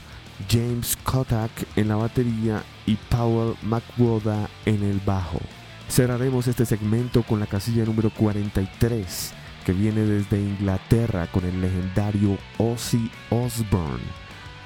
James 0.48 0.96
Kotak 1.02 1.50
en 1.74 1.88
la 1.88 1.96
batería 1.96 2.62
y 2.86 2.96
Powell 2.96 3.56
McWoda 3.62 4.48
en 4.66 4.82
el 4.82 5.00
bajo. 5.00 5.40
Cerraremos 5.88 6.46
este 6.46 6.64
segmento 6.64 7.22
con 7.22 7.40
la 7.40 7.46
casilla 7.46 7.84
número 7.84 8.10
43, 8.10 9.32
que 9.64 9.72
viene 9.72 10.02
desde 10.02 10.40
Inglaterra 10.40 11.26
con 11.32 11.44
el 11.44 11.60
legendario 11.60 12.38
Ozzy 12.58 13.10
Osbourne. 13.30 14.04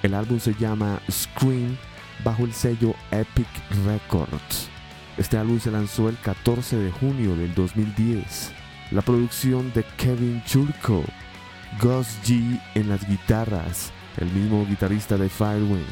El 0.03 0.15
álbum 0.15 0.39
se 0.41 0.55
llama 0.55 1.01
Scream 1.11 1.77
bajo 2.25 2.45
el 2.45 2.53
sello 2.53 2.95
Epic 3.11 3.49
Records. 3.85 4.69
Este 5.17 5.37
álbum 5.37 5.59
se 5.59 5.71
lanzó 5.71 6.09
el 6.09 6.17
14 6.19 6.77
de 6.77 6.91
junio 6.91 7.35
del 7.37 7.55
2010. 7.55 8.53
La 8.93 9.03
producción 9.03 9.73
de 9.75 9.85
Kevin 9.97 10.43
Churko, 10.47 11.05
Gus 11.81 12.19
G 12.25 12.61
en 12.75 12.89
las 12.89 13.07
guitarras, 13.07 13.93
el 14.17 14.31
mismo 14.31 14.65
guitarrista 14.67 15.17
de 15.17 15.29
Firewind, 15.29 15.85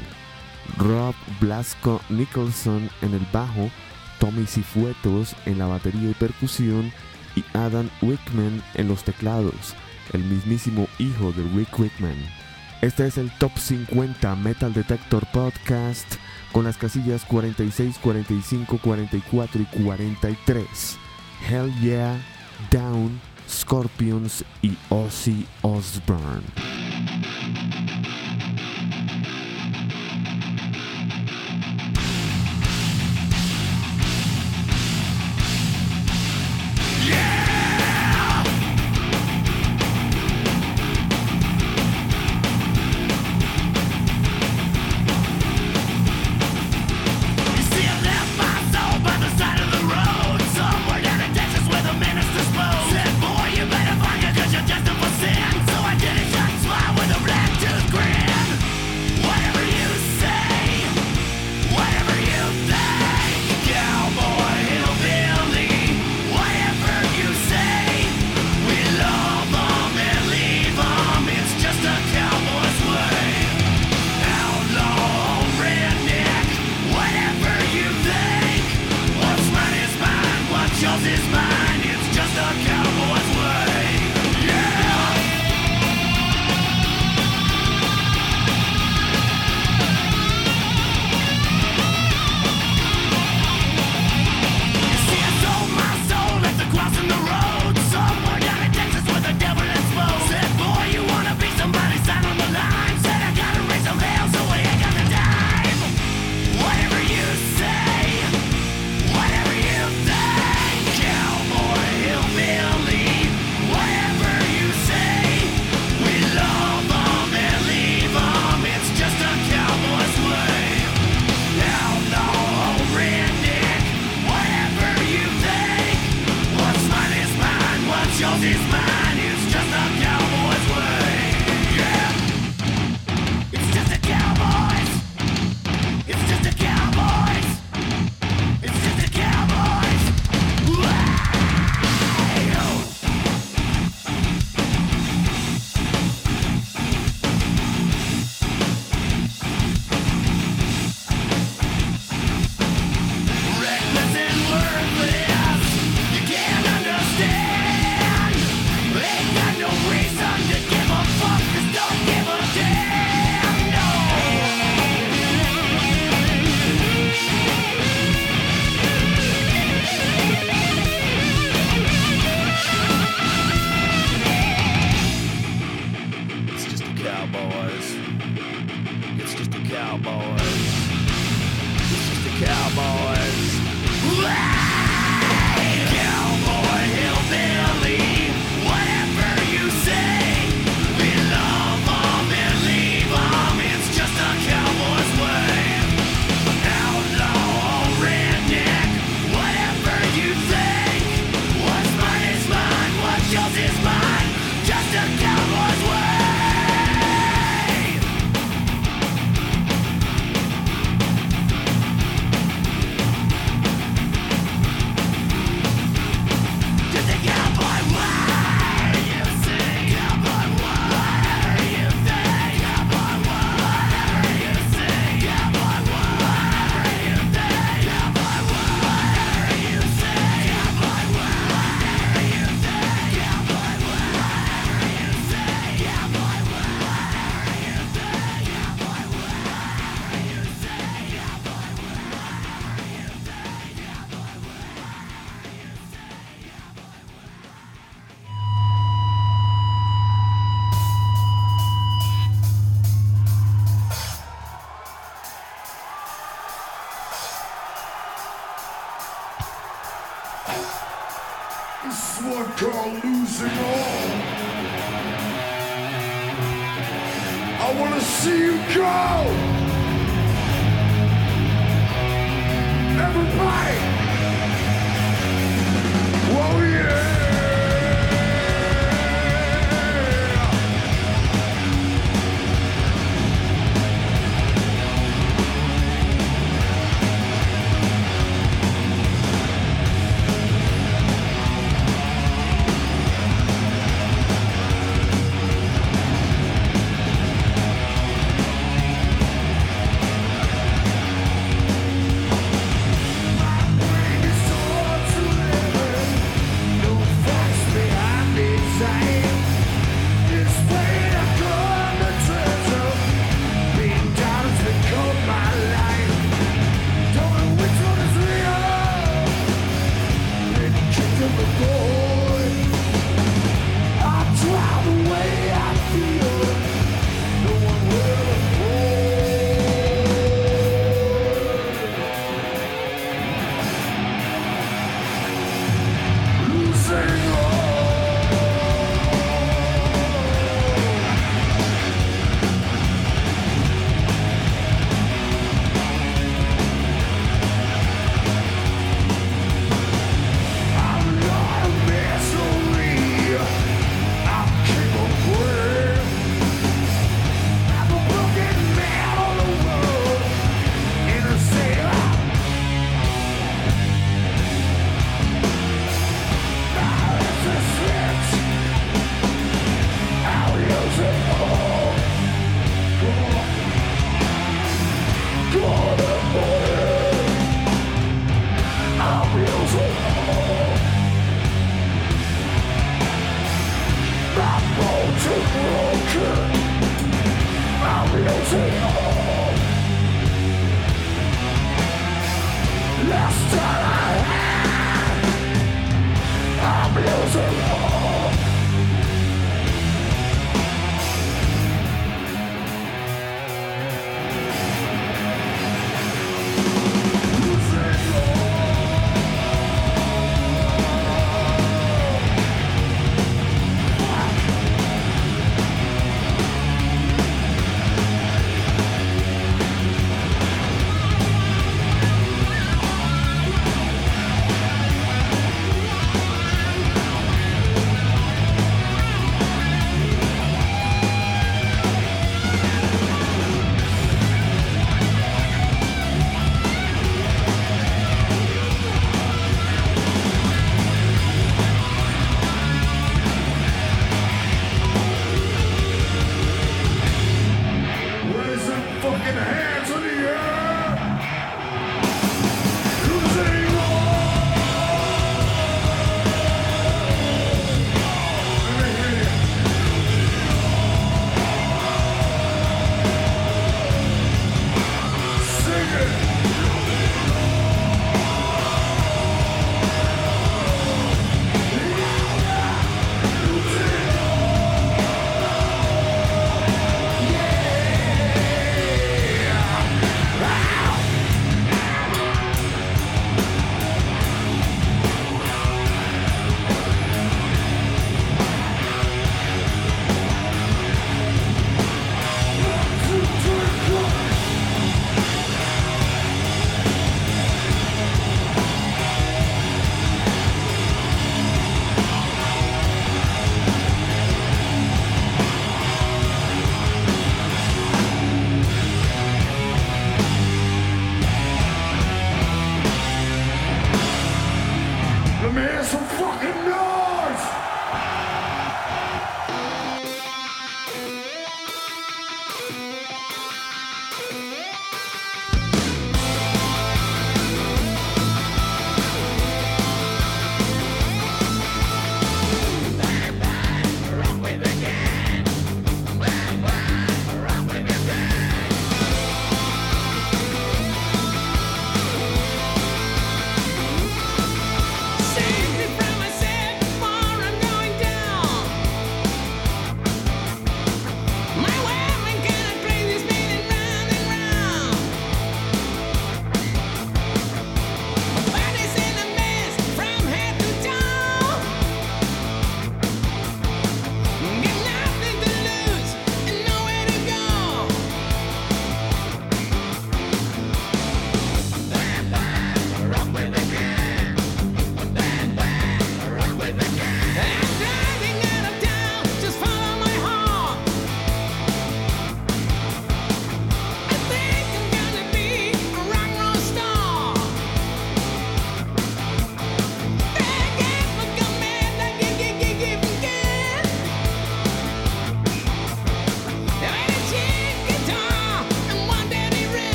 Rob 0.78 1.14
Blasco 1.40 2.00
Nicholson 2.08 2.88
en 3.02 3.14
el 3.14 3.26
bajo, 3.32 3.70
Tommy 4.18 4.46
Cifuetos 4.46 5.34
en 5.44 5.58
la 5.58 5.66
batería 5.66 6.10
y 6.10 6.14
percusión 6.14 6.92
y 7.34 7.44
Adam 7.52 7.90
Wickman 8.00 8.62
en 8.74 8.88
los 8.88 9.04
teclados, 9.04 9.74
el 10.12 10.24
mismísimo 10.24 10.88
hijo 10.98 11.32
de 11.32 11.42
Rick 11.54 11.78
Wickman. 11.78 12.35
Este 12.82 13.06
es 13.06 13.16
el 13.16 13.30
Top 13.38 13.56
50 13.56 14.36
Metal 14.36 14.72
Detector 14.72 15.26
Podcast 15.32 16.16
con 16.52 16.64
las 16.64 16.76
casillas 16.76 17.24
46, 17.24 17.98
45, 17.98 18.78
44 18.82 19.62
y 19.62 19.64
43. 19.84 20.98
Hell 21.48 21.72
Yeah, 21.80 22.18
Down, 22.70 23.18
Scorpions 23.48 24.44
y 24.62 24.76
Ozzy 24.90 25.46
Osbourne. 25.62 26.42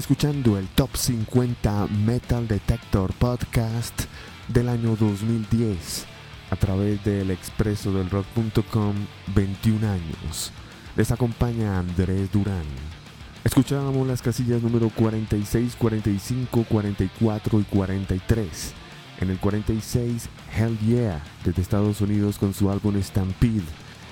Escuchando 0.00 0.56
el 0.56 0.66
Top 0.68 0.96
50 0.96 1.88
Metal 2.06 2.48
Detector 2.48 3.12
Podcast 3.12 4.04
del 4.48 4.70
año 4.70 4.96
2010 4.96 6.06
a 6.48 6.56
través 6.56 7.04
del 7.04 7.30
expreso 7.30 7.92
del 7.92 8.08
rock.com 8.08 8.94
21 9.34 9.86
años. 9.86 10.52
Les 10.96 11.10
acompaña 11.10 11.78
Andrés 11.78 12.32
Durán. 12.32 12.64
Escuchábamos 13.44 14.06
las 14.06 14.22
casillas 14.22 14.62
número 14.62 14.88
46, 14.88 15.76
45, 15.76 16.64
44 16.66 17.60
y 17.60 17.64
43. 17.64 18.72
En 19.20 19.28
el 19.28 19.38
46, 19.38 20.30
Hell 20.56 20.78
Yeah, 20.78 21.22
desde 21.44 21.60
Estados 21.60 22.00
Unidos 22.00 22.38
con 22.38 22.54
su 22.54 22.70
álbum 22.70 22.98
Stampede, 23.02 23.68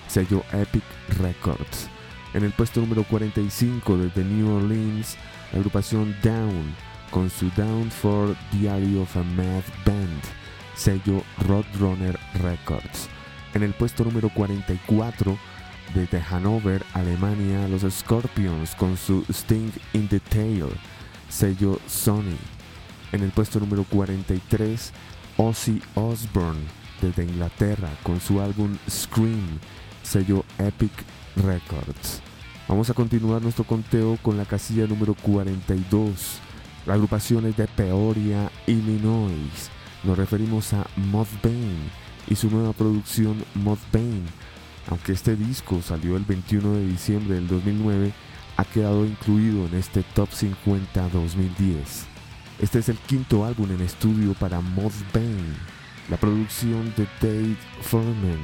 sello 0.06 0.42
Epic 0.52 0.84
Records. 1.18 1.88
En 2.34 2.44
el 2.44 2.52
puesto 2.52 2.80
número 2.80 3.04
45 3.04 3.96
desde 3.96 4.22
New 4.22 4.54
Orleans, 4.54 5.16
la 5.52 5.58
agrupación 5.58 6.14
Down 6.22 6.74
con 7.10 7.30
su 7.30 7.50
Down 7.56 7.90
for 7.90 8.36
Diary 8.52 8.98
of 8.98 9.16
a 9.16 9.22
Mad 9.22 9.64
Band, 9.84 10.22
sello 10.74 11.22
Roadrunner 11.46 12.18
Records. 12.42 13.08
En 13.54 13.62
el 13.62 13.72
puesto 13.72 14.04
número 14.04 14.28
44 14.28 15.38
desde 15.94 16.20
Hannover, 16.20 16.84
Alemania, 16.92 17.66
los 17.68 17.82
Scorpions 17.92 18.74
con 18.74 18.96
su 18.96 19.24
Sting 19.30 19.72
in 19.94 20.08
the 20.08 20.20
Tail, 20.20 20.68
sello 21.28 21.80
Sony. 21.86 22.36
En 23.12 23.22
el 23.22 23.30
puesto 23.30 23.58
número 23.58 23.84
43, 23.84 24.92
Ozzy 25.38 25.80
Osbourne 25.94 26.60
desde 27.00 27.24
Inglaterra 27.24 27.88
con 28.02 28.20
su 28.20 28.40
álbum 28.40 28.76
Scream, 28.88 29.58
sello 30.02 30.44
Epic 30.58 30.92
Records. 31.36 32.27
Vamos 32.68 32.90
a 32.90 32.94
continuar 32.94 33.40
nuestro 33.40 33.64
conteo 33.64 34.18
con 34.20 34.36
la 34.36 34.44
casilla 34.44 34.86
número 34.86 35.14
42. 35.14 36.38
La 36.84 36.94
agrupación 36.94 37.46
es 37.46 37.56
de 37.56 37.66
Peoria, 37.66 38.52
Illinois. 38.66 39.70
Nos 40.04 40.18
referimos 40.18 40.74
a 40.74 40.86
Mothbane 40.96 41.88
y 42.28 42.34
su 42.34 42.50
nueva 42.50 42.74
producción 42.74 43.42
Mothbane. 43.54 44.26
Aunque 44.90 45.12
este 45.12 45.34
disco 45.34 45.80
salió 45.80 46.18
el 46.18 46.24
21 46.24 46.74
de 46.74 46.86
diciembre 46.88 47.36
del 47.36 47.48
2009, 47.48 48.12
ha 48.58 48.64
quedado 48.66 49.06
incluido 49.06 49.64
en 49.64 49.74
este 49.74 50.02
Top 50.02 50.28
50 50.30 51.08
2010. 51.08 52.04
Este 52.60 52.80
es 52.80 52.90
el 52.90 52.98
quinto 52.98 53.46
álbum 53.46 53.70
en 53.70 53.80
estudio 53.80 54.34
para 54.34 54.60
Mothbane, 54.60 55.56
la 56.10 56.18
producción 56.18 56.92
de 56.98 57.08
Dave 57.22 57.56
Furman. 57.80 58.40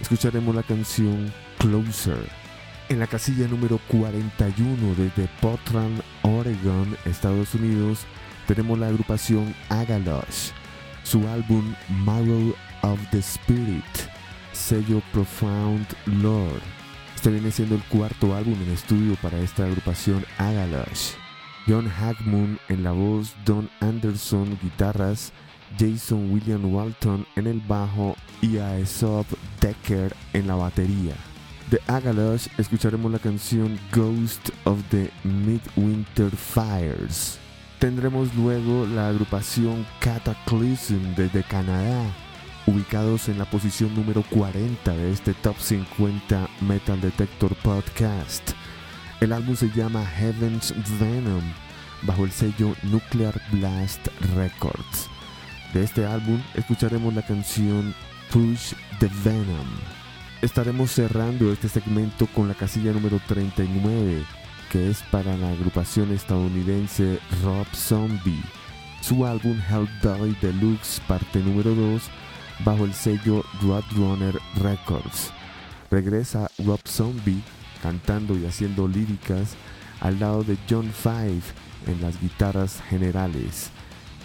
Escucharemos 0.00 0.54
la 0.54 0.62
canción 0.62 1.30
Closer. 1.58 2.39
En 2.90 2.98
la 2.98 3.06
casilla 3.06 3.46
número 3.46 3.78
41 3.86 4.94
desde 4.96 5.30
Portland, 5.40 6.02
Oregon, 6.22 6.96
Estados 7.04 7.54
Unidos, 7.54 8.00
tenemos 8.48 8.76
la 8.80 8.88
agrupación 8.88 9.54
Agalosh, 9.68 10.50
su 11.04 11.28
álbum 11.28 11.72
Marrow 11.88 12.52
of 12.82 12.98
the 13.12 13.18
Spirit, 13.18 13.84
sello 14.52 15.00
Profound 15.12 15.86
Lord. 16.20 16.60
Este 17.14 17.30
viene 17.30 17.52
siendo 17.52 17.76
el 17.76 17.82
cuarto 17.84 18.34
álbum 18.34 18.60
en 18.60 18.72
estudio 18.72 19.14
para 19.22 19.38
esta 19.38 19.66
agrupación 19.66 20.24
Agalosh. 20.38 21.12
John 21.68 21.88
Hackmoon 21.88 22.58
en 22.68 22.82
la 22.82 22.90
voz, 22.90 23.36
Don 23.44 23.70
Anderson 23.78 24.58
guitarras, 24.60 25.32
Jason 25.78 26.32
William 26.32 26.64
Walton 26.74 27.24
en 27.36 27.46
el 27.46 27.60
bajo 27.60 28.16
y 28.42 28.58
Aesop 28.58 29.28
Decker 29.60 30.12
en 30.32 30.48
la 30.48 30.56
batería. 30.56 31.14
De 31.70 31.80
Agalosh 31.86 32.48
escucharemos 32.58 33.12
la 33.12 33.20
canción 33.20 33.78
Ghost 33.92 34.50
of 34.64 34.82
the 34.90 35.08
Midwinter 35.22 36.28
Fires. 36.34 37.38
Tendremos 37.78 38.34
luego 38.34 38.88
la 38.88 39.08
agrupación 39.08 39.86
Cataclysm 40.00 41.14
desde 41.14 41.44
Canadá, 41.44 42.02
ubicados 42.66 43.28
en 43.28 43.38
la 43.38 43.44
posición 43.44 43.94
número 43.94 44.24
40 44.30 44.96
de 44.96 45.12
este 45.12 45.32
Top 45.32 45.56
50 45.60 46.48
Metal 46.62 47.00
Detector 47.00 47.54
Podcast. 47.62 48.50
El 49.20 49.32
álbum 49.32 49.54
se 49.54 49.70
llama 49.70 50.04
Heaven's 50.04 50.74
Venom, 50.98 51.44
bajo 52.02 52.24
el 52.24 52.32
sello 52.32 52.74
Nuclear 52.82 53.40
Blast 53.52 54.08
Records. 54.34 55.08
De 55.72 55.84
este 55.84 56.04
álbum 56.04 56.42
escucharemos 56.54 57.14
la 57.14 57.22
canción 57.22 57.94
Push 58.32 58.72
the 58.98 59.08
Venom. 59.22 59.99
Estaremos 60.42 60.92
cerrando 60.92 61.52
este 61.52 61.68
segmento 61.68 62.26
con 62.34 62.48
la 62.48 62.54
casilla 62.54 62.92
número 62.92 63.20
39, 63.28 64.24
que 64.72 64.88
es 64.88 65.02
para 65.10 65.36
la 65.36 65.50
agrupación 65.50 66.12
estadounidense 66.12 67.18
Rob 67.44 67.66
Zombie. 67.74 68.42
Su 69.02 69.26
álbum 69.26 69.60
Hellboy 69.68 70.34
Deluxe, 70.40 71.02
parte 71.06 71.40
número 71.40 71.74
2, 71.74 72.02
bajo 72.64 72.86
el 72.86 72.94
sello 72.94 73.44
Roadrunner 73.60 74.38
Records. 74.62 75.30
Regresa 75.90 76.50
Rob 76.64 76.80
Zombie 76.86 77.42
cantando 77.82 78.34
y 78.34 78.46
haciendo 78.46 78.88
líricas 78.88 79.56
al 80.00 80.20
lado 80.20 80.42
de 80.42 80.56
John 80.68 80.90
Five 80.90 81.42
en 81.86 82.00
las 82.00 82.18
guitarras 82.18 82.80
generales, 82.88 83.68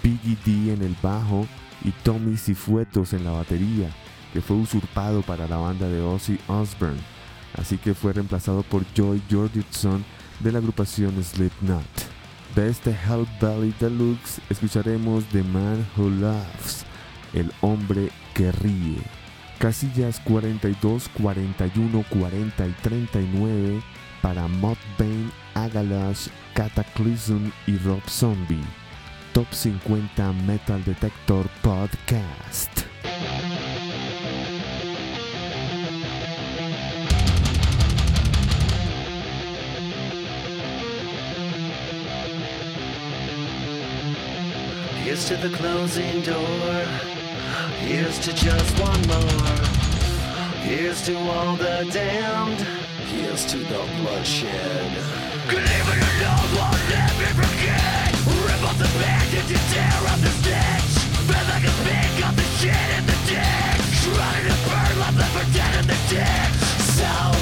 Piggy 0.01 0.38
D 0.45 0.74
en 0.74 0.82
el 0.82 0.95
bajo 1.01 1.45
y 1.84 1.91
Tommy 2.03 2.38
Cifuetos 2.38 3.11
en 3.11 3.26
la 3.26 3.32
batería, 3.32 3.89
que 4.36 4.41
fue 4.41 4.57
usurpado 4.57 5.21
para 5.21 5.47
la 5.47 5.55
banda 5.55 5.88
de 5.88 6.01
Ozzy 6.01 6.38
Osbourne, 6.49 6.99
así 7.57 7.77
que 7.77 7.93
fue 7.93 8.11
reemplazado 8.11 8.63
por 8.63 8.83
Joy 8.93 9.21
Jordison 9.31 10.03
de 10.41 10.51
la 10.51 10.57
agrupación 10.57 11.23
Slipknot. 11.23 11.86
De 12.53 12.67
este 12.67 12.91
Hellbelly 12.91 13.73
Deluxe 13.79 14.41
escucharemos 14.49 15.23
The 15.27 15.41
Man 15.41 15.88
Who 15.95 16.09
Loves, 16.09 16.86
el 17.33 17.49
hombre 17.61 18.09
que 18.33 18.51
ríe. 18.51 18.97
Casillas 19.57 20.19
42, 20.19 21.09
41, 21.17 22.03
40 22.09 22.67
y 22.67 22.71
39 22.81 23.81
para 24.21 24.49
Mudbane, 24.49 25.31
Agalash, 25.53 26.27
Cataclysm 26.55 27.51
y 27.67 27.77
Rob 27.77 28.01
Zombie. 28.09 28.65
Top 29.31 29.47
50 29.49 30.33
Metal 30.45 30.83
Detector 30.83 31.47
Podcast. 31.61 32.81
Here's 45.16 45.30
to 45.30 45.38
the 45.38 45.55
closing 45.55 46.22
door. 46.24 46.84
Here's 47.80 48.20
to 48.20 48.34
just 48.34 48.78
one 48.82 49.01
more. 49.07 49.55
Here's 50.68 51.01
to 51.05 51.16
all 51.16 51.55
the 51.55 51.88
damned. 51.89 52.59
Here's 53.07 53.45
to 53.45 53.57
the 53.59 53.80
bloodshed. 53.95 54.91
Good 55.47 55.63
evening, 55.63 56.03
no 56.20 56.36
one 56.59 56.82
never 56.91 57.32
forget. 57.32 58.11
Rip 58.43 58.61
off 58.68 58.78
the 58.78 58.91
bandage 58.99 59.55
and 59.55 59.66
tear 59.72 60.03
up 60.11 60.20
the 60.20 60.32
stitch. 60.43 60.93
Feel 61.32 61.45
like 61.47 61.63
a 61.63 61.74
pig 61.88 62.24
off 62.26 62.36
the 62.36 62.43
shit 62.59 62.89
in 62.99 63.05
the 63.07 63.18
ditch. 63.32 64.20
Running 64.20 64.51
to 64.51 64.57
burn, 64.68 64.99
left 64.99 65.32
for 65.32 65.47
dead 65.55 65.80
in 65.80 65.88
the 65.88 65.99
ditch. 66.11 66.59
So 66.91 67.34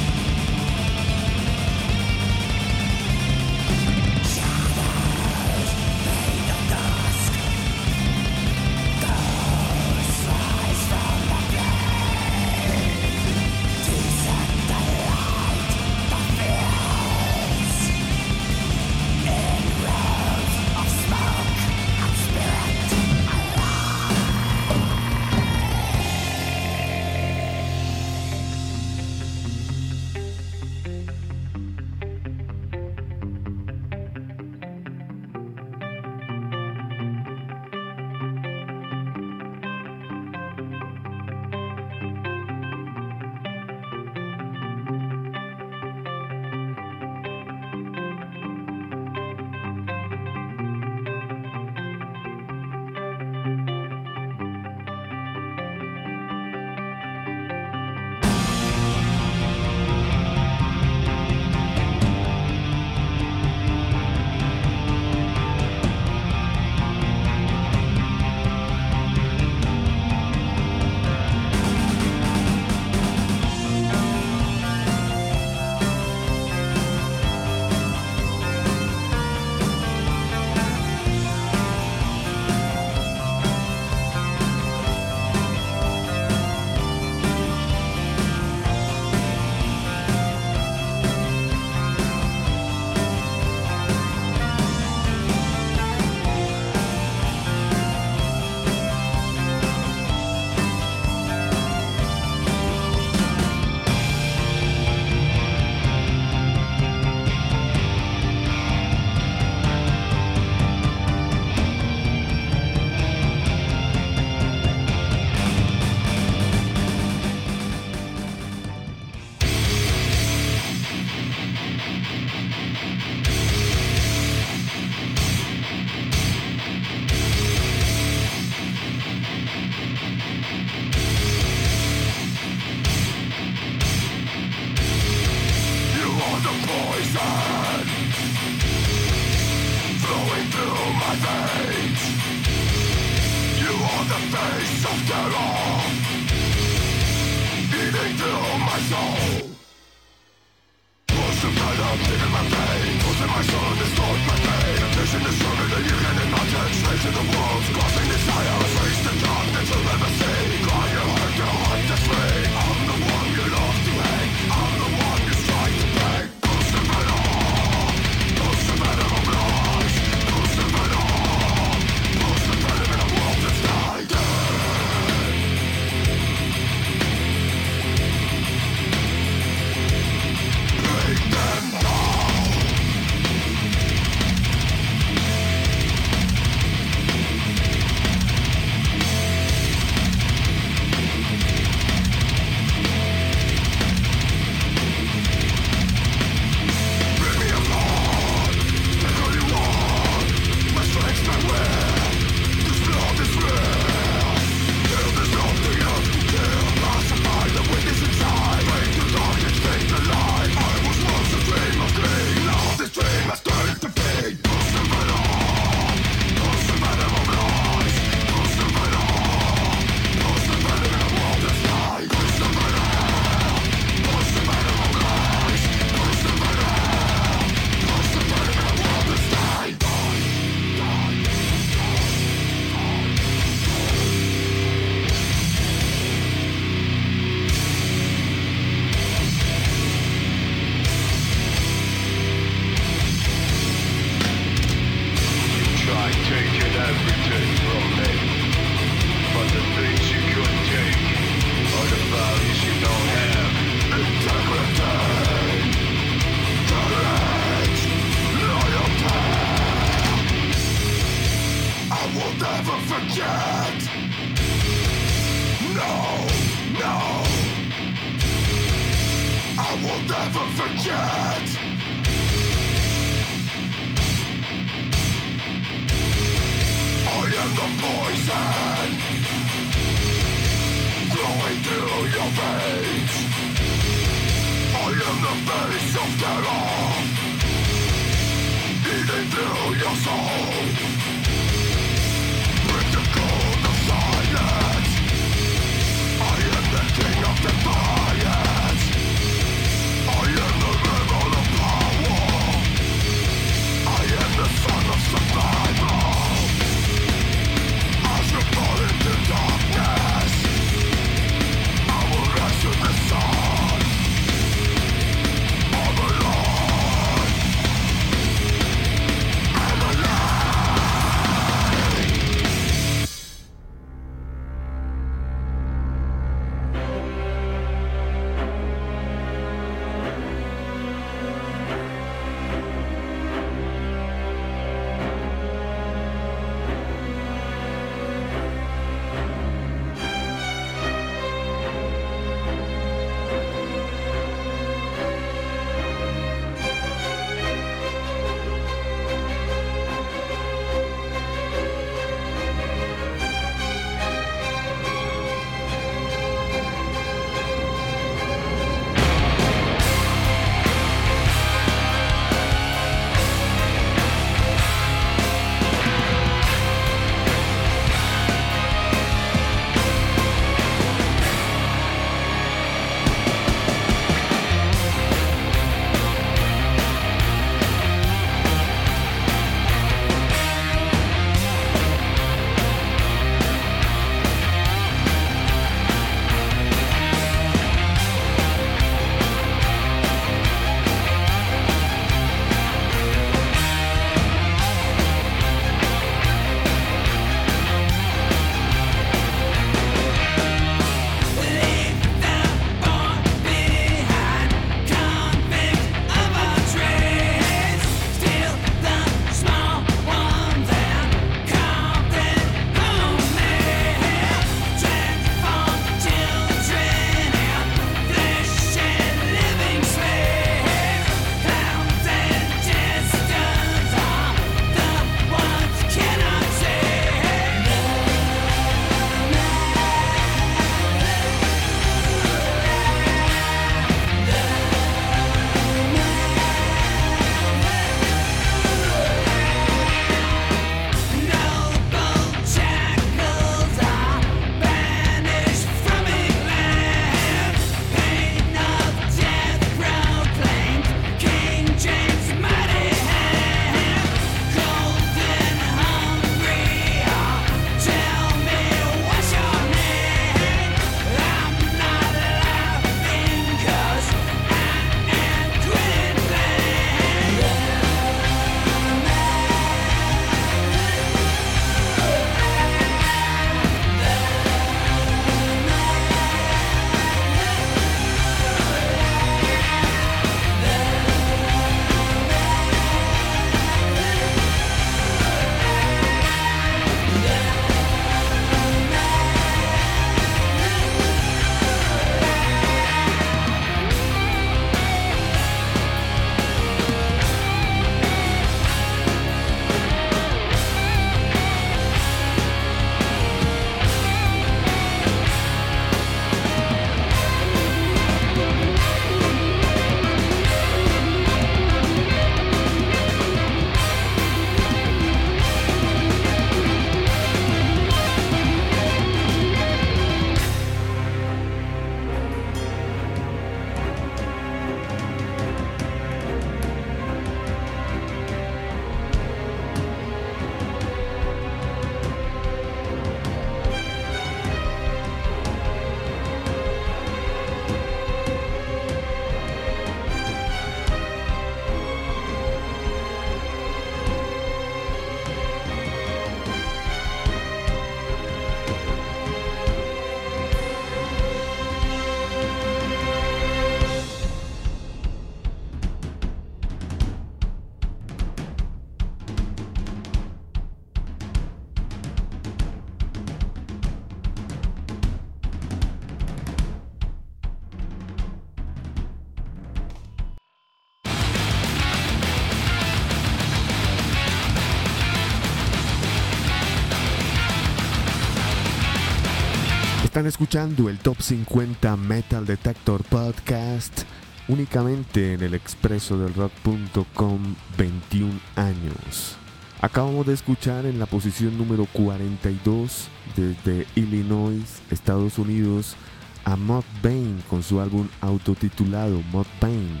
Escuchando 580.26 580.88
el 580.88 580.98
Top 580.98 581.20
50 581.20 581.96
Metal 581.96 582.46
Detector 582.46 583.02
Podcast 583.02 584.02
únicamente 584.46 585.34
en 585.34 585.42
el 585.42 585.54
expreso 585.54 586.16
del 586.16 586.32
rock.com 586.34 587.54
21 587.76 588.32
años. 588.54 589.36
Acabamos 589.80 590.26
de 590.26 590.34
escuchar 590.34 590.86
en 590.86 590.98
la 590.98 591.06
posición 591.06 591.58
número 591.58 591.86
42 591.92 593.08
desde 593.36 593.86
Illinois, 593.96 594.80
Estados 594.90 595.38
Unidos, 595.38 595.96
a 596.44 596.56
Mod 596.56 596.84
Bane 597.02 597.40
con 597.50 597.62
su 597.62 597.80
álbum 597.80 598.08
autotitulado 598.20 599.20
Mod 599.32 599.46
Bane, 599.60 600.00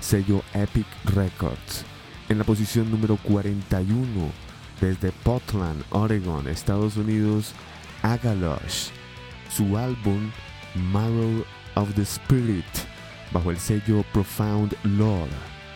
sello 0.00 0.42
Epic 0.52 0.86
Records. 1.04 1.84
En 2.28 2.38
la 2.38 2.44
posición 2.44 2.90
número 2.90 3.16
41 3.22 4.06
desde 4.80 5.12
Portland, 5.12 5.84
Oregon, 5.90 6.48
Estados 6.48 6.96
Unidos, 6.96 7.52
Agalosh, 8.02 8.88
su 9.50 9.76
álbum 9.76 10.30
Marrow 10.92 11.44
of 11.74 11.92
the 11.94 12.02
Spirit, 12.02 12.64
bajo 13.32 13.50
el 13.50 13.58
sello 13.58 14.04
Profound 14.12 14.74
Lore. 14.84 15.30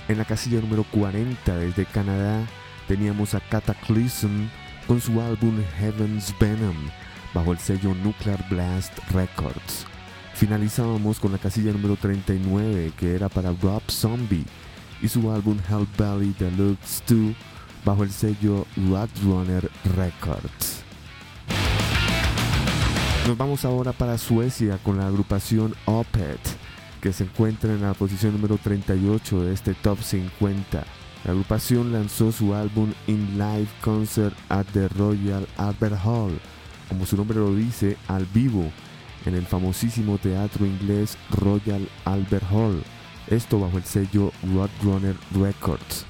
En 0.08 0.18
la 0.18 0.24
casilla 0.24 0.60
número 0.60 0.84
40 0.84 1.56
desde 1.56 1.84
Canadá 1.86 2.46
teníamos 2.86 3.34
a 3.34 3.40
Cataclysm 3.40 4.48
con 4.86 5.00
su 5.00 5.20
álbum 5.20 5.62
Heaven's 5.78 6.34
Venom, 6.38 6.76
bajo 7.32 7.52
el 7.52 7.58
sello 7.58 7.94
Nuclear 7.94 8.44
Blast 8.48 8.98
Records. 9.10 9.86
Finalizábamos 10.34 11.20
con 11.20 11.32
la 11.32 11.38
casilla 11.38 11.72
número 11.72 11.96
39 11.96 12.92
que 12.96 13.14
era 13.14 13.28
para 13.28 13.52
Rob 13.62 13.82
Zombie 13.88 14.44
y 15.00 15.08
su 15.08 15.30
álbum 15.30 15.58
Hell 15.68 15.86
Valley 15.96 16.34
Deluxe 16.38 17.02
2 17.06 17.34
bajo 17.84 18.02
el 18.02 18.10
sello 18.10 18.66
Roadrunner 18.76 19.70
Records. 19.96 20.83
Nos 23.26 23.38
vamos 23.38 23.64
ahora 23.64 23.92
para 23.92 24.18
Suecia 24.18 24.78
con 24.82 24.98
la 24.98 25.06
agrupación 25.06 25.74
Opet, 25.86 26.38
que 27.00 27.12
se 27.12 27.24
encuentra 27.24 27.72
en 27.72 27.80
la 27.80 27.94
posición 27.94 28.34
número 28.34 28.58
38 28.58 29.44
de 29.44 29.54
este 29.54 29.72
Top 29.74 29.98
50. 30.00 30.84
La 31.24 31.30
agrupación 31.30 31.92
lanzó 31.92 32.32
su 32.32 32.54
álbum 32.54 32.92
In 33.06 33.38
Live 33.38 33.68
Concert 33.80 34.36
at 34.50 34.66
the 34.74 34.88
Royal 34.88 35.46
Albert 35.56 35.98
Hall, 36.04 36.38
como 36.88 37.06
su 37.06 37.16
nombre 37.16 37.38
lo 37.38 37.54
dice, 37.54 37.96
al 38.08 38.26
vivo, 38.26 38.70
en 39.24 39.34
el 39.34 39.46
famosísimo 39.46 40.18
teatro 40.18 40.66
inglés 40.66 41.16
Royal 41.30 41.88
Albert 42.04 42.44
Hall, 42.52 42.82
esto 43.28 43.58
bajo 43.58 43.78
el 43.78 43.84
sello 43.84 44.32
Roadrunner 44.42 45.16
Records 45.32 46.04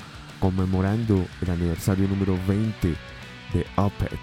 conmemorando 0.44 1.24
el 1.40 1.50
aniversario 1.50 2.06
número 2.06 2.38
20 2.46 2.88
de 3.54 3.66
Opet. 3.76 4.20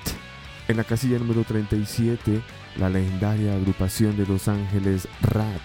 En 0.68 0.78
la 0.78 0.84
casilla 0.84 1.18
número 1.18 1.44
37, 1.44 2.42
la 2.78 2.90
legendaria 2.90 3.56
agrupación 3.56 4.18
de 4.18 4.26
Los 4.26 4.48
Ángeles 4.48 5.08
Rat, 5.22 5.62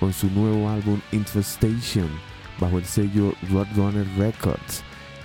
con 0.00 0.12
su 0.12 0.30
nuevo 0.30 0.68
álbum 0.68 1.00
Infestation, 1.12 2.08
bajo 2.58 2.78
el 2.78 2.84
sello 2.84 3.34
Roadrunner 3.50 4.06
Records, 4.16 4.82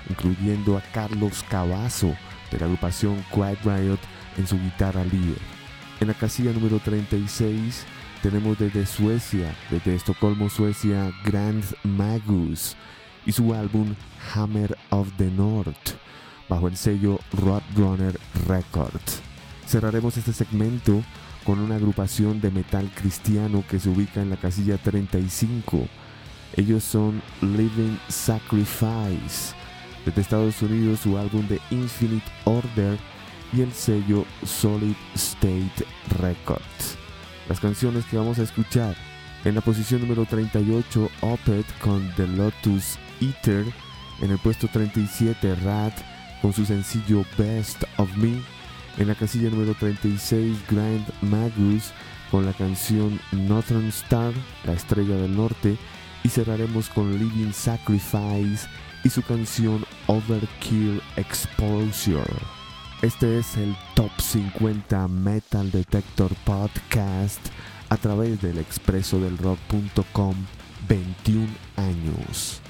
incluyendo 0.09 0.77
a 0.77 0.81
Carlos 0.93 1.43
Cavazo 1.49 2.15
de 2.51 2.59
la 2.59 2.65
agrupación 2.65 3.23
Quiet 3.33 3.59
Riot 3.63 3.99
en 4.37 4.47
su 4.47 4.57
guitarra 4.57 5.03
líder. 5.03 5.39
En 5.99 6.07
la 6.07 6.13
casilla 6.13 6.51
número 6.51 6.79
36 6.79 7.85
tenemos 8.21 8.57
desde 8.57 8.85
Suecia, 8.85 9.55
desde 9.69 9.95
Estocolmo, 9.95 10.49
Suecia, 10.49 11.11
Grand 11.23 11.63
Magus, 11.83 12.75
y 13.25 13.31
su 13.31 13.53
álbum 13.53 13.95
Hammer 14.33 14.77
of 14.89 15.09
the 15.17 15.29
North 15.29 15.95
bajo 16.49 16.67
el 16.67 16.75
sello 16.75 17.19
Roadrunner 17.31 18.19
Records. 18.47 19.30
Cerraremos 19.71 20.17
este 20.17 20.33
segmento 20.33 21.01
con 21.45 21.59
una 21.59 21.75
agrupación 21.75 22.41
de 22.41 22.51
metal 22.51 22.91
cristiano 22.93 23.63
que 23.69 23.79
se 23.79 23.87
ubica 23.87 24.21
en 24.21 24.29
la 24.29 24.35
casilla 24.35 24.77
35. 24.77 25.87
Ellos 26.57 26.83
son 26.83 27.21
Living 27.39 27.97
Sacrifice. 28.09 29.55
Desde 30.05 30.19
Estados 30.19 30.61
Unidos 30.61 30.99
su 30.99 31.17
álbum 31.17 31.47
de 31.47 31.61
Infinite 31.69 32.25
Order 32.43 32.99
y 33.53 33.61
el 33.61 33.71
sello 33.71 34.25
Solid 34.43 34.97
State 35.15 35.85
Records. 36.19 36.97
Las 37.47 37.61
canciones 37.61 38.03
que 38.07 38.17
vamos 38.17 38.39
a 38.39 38.43
escuchar 38.43 38.93
en 39.45 39.55
la 39.55 39.61
posición 39.61 40.01
número 40.01 40.25
38, 40.25 41.09
Opet 41.21 41.65
con 41.79 42.13
The 42.17 42.27
Lotus 42.27 42.97
Eater. 43.21 43.65
En 44.21 44.31
el 44.31 44.37
puesto 44.39 44.67
37, 44.67 45.55
Rat 45.63 45.93
con 46.41 46.51
su 46.51 46.65
sencillo 46.65 47.23
Best 47.37 47.85
of 47.95 48.13
Me. 48.17 48.60
En 48.97 49.07
la 49.07 49.15
casilla 49.15 49.49
número 49.49 49.73
36, 49.73 50.57
Grand 50.69 51.05
Magus 51.21 51.91
con 52.29 52.45
la 52.45 52.53
canción 52.53 53.19
Northern 53.31 53.87
Star, 53.87 54.33
la 54.65 54.73
estrella 54.73 55.15
del 55.15 55.35
norte. 55.35 55.77
Y 56.23 56.29
cerraremos 56.29 56.89
con 56.89 57.11
Living 57.17 57.51
Sacrifice 57.51 58.67
y 59.03 59.09
su 59.09 59.23
canción 59.23 59.83
Overkill 60.07 61.01
Exposure. 61.15 62.21
Este 63.01 63.39
es 63.39 63.57
el 63.57 63.75
Top 63.95 64.11
50 64.19 65.07
Metal 65.07 65.71
Detector 65.71 66.31
Podcast 66.45 67.39
a 67.89 67.97
través 67.97 68.39
del 68.41 68.59
expreso 68.59 69.19
del 69.19 69.37
rock.com 69.39 70.35
21 70.87 71.47
años. 71.77 72.61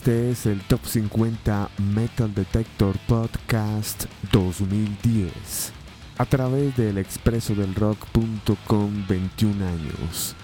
Este 0.00 0.30
es 0.30 0.46
el 0.46 0.62
Top 0.62 0.80
50 0.82 1.68
Metal 1.94 2.34
Detector 2.34 2.96
Podcast 3.06 4.06
2010 4.32 5.74
a 6.16 6.24
través 6.24 6.74
del 6.74 6.96
expreso 6.96 7.54
del 7.54 7.74
rock.com 7.74 9.06
21 9.06 9.62
años. 9.62 10.34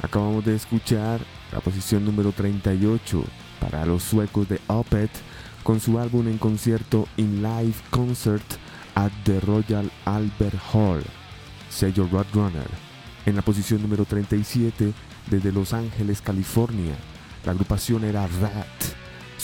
Acabamos 0.00 0.46
de 0.46 0.54
escuchar 0.54 1.20
la 1.52 1.60
posición 1.60 2.06
número 2.06 2.32
38 2.32 3.22
para 3.60 3.84
los 3.84 4.02
suecos 4.02 4.48
de 4.48 4.58
Opeth 4.68 5.12
con 5.62 5.80
su 5.80 5.98
álbum 5.98 6.26
en 6.26 6.38
concierto 6.38 7.06
In 7.18 7.42
Live 7.42 7.76
Concert 7.90 8.54
at 8.94 9.12
the 9.24 9.38
Royal 9.40 9.92
Albert 10.06 10.58
Hall, 10.72 11.02
sello 11.68 12.08
Roadrunner. 12.10 12.70
En 13.26 13.36
la 13.36 13.42
posición 13.42 13.82
número 13.82 14.06
37 14.06 14.94
desde 15.28 15.52
Los 15.52 15.74
Ángeles, 15.74 16.22
California, 16.22 16.94
la 17.44 17.52
agrupación 17.52 18.04
era 18.04 18.26
Rat, 18.26 18.93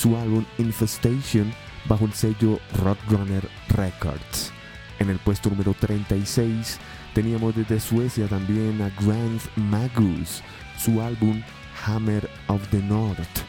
su 0.00 0.16
álbum 0.16 0.46
Infestation 0.56 1.52
bajo 1.86 2.06
el 2.06 2.14
sello 2.14 2.58
Roadrunner 2.78 3.46
Records. 3.68 4.50
En 4.98 5.10
el 5.10 5.18
puesto 5.18 5.50
número 5.50 5.74
36 5.78 6.78
teníamos 7.12 7.54
desde 7.54 7.80
Suecia 7.80 8.26
también 8.26 8.80
a 8.80 8.88
Grand 8.98 9.40
Magus, 9.56 10.42
su 10.78 11.02
álbum 11.02 11.42
Hammer 11.84 12.30
of 12.46 12.66
the 12.70 12.82
North, 12.82 13.44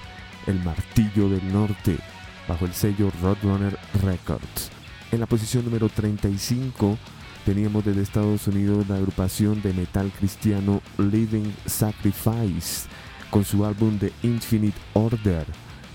el 0.45 0.61
martillo 0.61 1.29
del 1.29 1.53
norte, 1.53 1.97
bajo 2.49 2.65
el 2.65 2.73
sello 2.73 3.13
Roadrunner 3.21 3.77
Records. 4.03 4.71
En 5.13 5.21
la 5.21 5.27
posición 5.27 5.63
número 5.63 5.87
35 5.87 6.97
teníamos 7.45 7.85
desde 7.85 8.01
Estados 8.01 8.45
Unidos 8.47 8.89
la 8.89 8.95
agrupación 8.95 9.61
de 9.61 9.71
metal 9.71 10.11
cristiano 10.19 10.81
Living 10.97 11.53
Sacrifice 11.65 12.89
con 13.29 13.45
su 13.45 13.63
álbum 13.63 13.97
The 13.99 14.11
Infinite 14.23 14.77
Order 14.93 15.45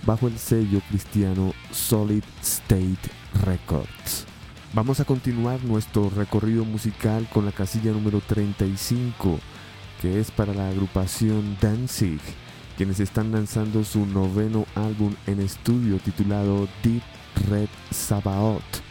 bajo 0.07 0.29
el 0.29 0.39
sello 0.39 0.81
cristiano 0.89 1.53
Solid 1.73 2.23
State 2.41 3.11
Records. 3.45 4.25
Vamos 4.73 5.01
a 5.01 5.05
continuar 5.05 5.63
nuestro 5.65 6.09
recorrido 6.11 6.65
musical 6.65 7.29
con 7.33 7.45
la 7.45 7.53
casilla 7.53 7.93
número 7.93 8.21
35 8.21 9.39
que 10.01 10.21
es 10.21 10.31
para 10.31 10.55
la 10.55 10.69
agrupación 10.69 11.57
Danzig 11.61 12.21
quienes 12.77 13.01
están 13.01 13.33
lanzando 13.33 13.85
su 13.85 14.07
noveno 14.07 14.67
álbum 14.75 15.15
en 15.27 15.41
estudio 15.41 15.99
titulado 15.99 16.69
Deep 16.83 17.03
Red 17.49 17.69
Sabaoth 17.91 18.87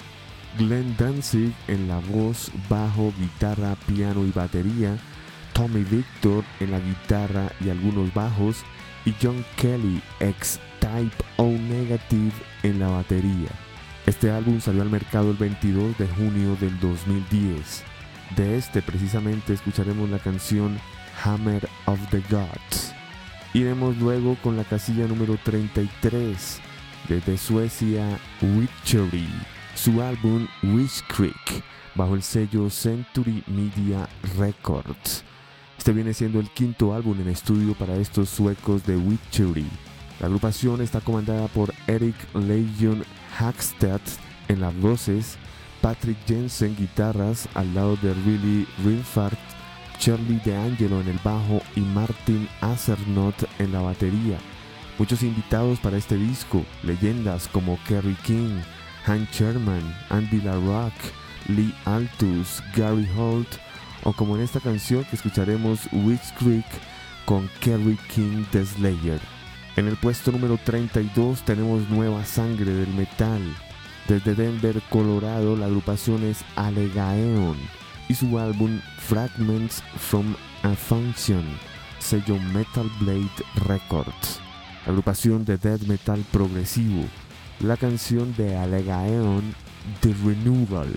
Glenn 0.57 0.95
Danzig 0.97 1.53
en 1.67 1.87
la 1.87 1.99
voz, 1.99 2.51
bajo, 2.69 3.13
guitarra, 3.19 3.75
piano 3.87 4.25
y 4.25 4.31
batería, 4.31 4.97
Tommy 5.53 5.83
Victor 5.83 6.43
en 6.59 6.71
la 6.71 6.79
guitarra 6.79 7.51
y 7.59 7.69
algunos 7.69 8.13
bajos, 8.13 8.63
y 9.05 9.13
John 9.21 9.45
Kelly 9.57 10.01
ex 10.19 10.59
Type 10.85 11.23
O 11.37 11.47
Negative 11.47 12.31
en 12.61 12.79
la 12.79 12.89
batería. 12.89 13.49
Este 14.05 14.29
álbum 14.29 14.61
salió 14.61 14.83
al 14.83 14.91
mercado 14.91 15.31
el 15.31 15.37
22 15.37 15.97
de 15.97 16.07
junio 16.07 16.55
del 16.61 16.79
2010. 16.79 17.83
De 18.35 18.55
este 18.55 18.83
precisamente 18.83 19.53
escucharemos 19.53 20.07
la 20.11 20.19
canción 20.19 20.79
Hammer 21.23 21.67
of 21.85 21.99
the 22.11 22.21
Gods. 22.29 22.93
Iremos 23.55 23.97
luego 23.97 24.37
con 24.43 24.57
la 24.57 24.63
casilla 24.63 25.07
número 25.07 25.39
33 25.43 26.59
desde 27.09 27.37
Suecia, 27.37 28.19
Witchery 28.41 29.27
su 29.73 30.01
álbum 30.01 30.47
Wish 30.61 31.03
Creek 31.07 31.63
bajo 31.95 32.13
el 32.13 32.21
sello 32.21 32.69
Century 32.69 33.43
Media 33.47 34.07
Records. 34.37 35.23
Este 35.79 35.93
viene 35.93 36.13
siendo 36.13 36.39
el 36.39 36.49
quinto 36.51 36.93
álbum 36.93 37.19
en 37.19 37.29
estudio 37.29 37.73
para 37.73 37.95
estos 37.95 38.29
suecos 38.29 38.85
de 38.85 38.97
Witchery. 38.97 39.65
La 40.19 40.27
agrupación 40.27 40.81
está 40.81 41.01
comandada 41.01 41.47
por 41.47 41.73
Eric 41.87 42.15
Legion 42.33 43.03
Hagstad 43.37 43.99
en 44.47 44.61
las 44.61 44.75
voces, 44.79 45.37
Patrick 45.81 46.17
Jensen 46.25 46.75
guitarras 46.75 47.49
al 47.53 47.73
lado 47.75 47.97
de 47.97 48.11
Willy 48.11 48.67
Rinfart, 48.83 49.37
Charlie 49.99 50.41
DeAngelo 50.45 51.01
en 51.01 51.09
el 51.09 51.19
bajo 51.23 51.61
y 51.75 51.81
Martin 51.81 52.47
Azernot 52.61 53.35
en 53.59 53.73
la 53.73 53.81
batería. 53.81 54.37
Muchos 54.97 55.23
invitados 55.23 55.79
para 55.79 55.97
este 55.97 56.15
disco, 56.15 56.63
leyendas 56.83 57.49
como 57.49 57.77
Kerry 57.85 58.15
King, 58.23 58.61
Han 59.05 59.27
Sherman, 59.33 59.83
Andy 60.09 60.41
LaRock, 60.41 60.93
Lee 61.49 61.73
Altus, 61.83 62.63
Gary 62.75 63.07
Holt 63.17 63.49
o 64.03 64.13
como 64.13 64.37
en 64.37 64.43
esta 64.43 64.61
canción 64.61 65.03
que 65.03 65.17
escucharemos 65.17 65.81
Witch 65.91 66.33
Creek 66.39 66.65
con 67.25 67.49
Kerry 67.59 67.97
King 68.13 68.45
The 68.51 68.65
Slayer. 68.65 69.34
En 69.75 69.87
el 69.87 69.97
puesto 69.97 70.31
número 70.31 70.57
32 70.57 71.43
tenemos 71.43 71.89
Nueva 71.89 72.23
Sangre 72.23 72.71
del 72.73 72.93
Metal. 72.93 73.41
Desde 74.07 74.35
Denver, 74.35 74.81
Colorado, 74.89 75.57
la 75.57 75.65
agrupación 75.65 76.23
es 76.23 76.45
Alegaeon 76.55 77.57
y 78.07 78.13
su 78.13 78.39
álbum 78.39 78.79
Fragments 78.99 79.83
from 79.97 80.35
a 80.63 80.75
Function, 80.75 81.43
sello 81.99 82.37
Metal 82.53 82.89
Blade 82.99 83.29
Records, 83.67 84.39
agrupación 84.85 85.43
de 85.43 85.57
death 85.57 85.81
metal 85.81 86.23
progresivo 86.31 87.05
la 87.59 87.77
canción 87.77 88.35
de 88.35 88.55
Alegaeon 88.57 89.43
The 90.01 90.13
Renewal. 90.23 90.93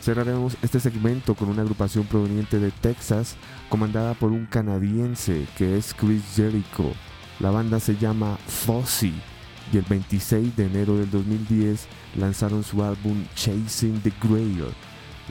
Cerraremos 0.00 0.56
este 0.62 0.80
segmento 0.80 1.34
con 1.34 1.48
una 1.48 1.62
agrupación 1.62 2.04
proveniente 2.04 2.58
de 2.58 2.70
Texas 2.70 3.36
comandada 3.68 4.14
por 4.14 4.32
un 4.32 4.46
canadiense 4.46 5.46
que 5.56 5.78
es 5.78 5.94
Chris 5.94 6.22
Jericho. 6.36 6.92
La 7.40 7.50
banda 7.50 7.80
se 7.80 7.96
llama 7.96 8.38
Fozzy 8.46 9.12
y 9.72 9.76
el 9.76 9.84
26 9.84 10.56
de 10.56 10.66
enero 10.66 10.96
del 10.96 11.10
2010 11.10 11.88
lanzaron 12.16 12.62
su 12.62 12.82
álbum 12.82 13.24
Chasing 13.34 14.00
the 14.02 14.12
Grail. 14.22 14.66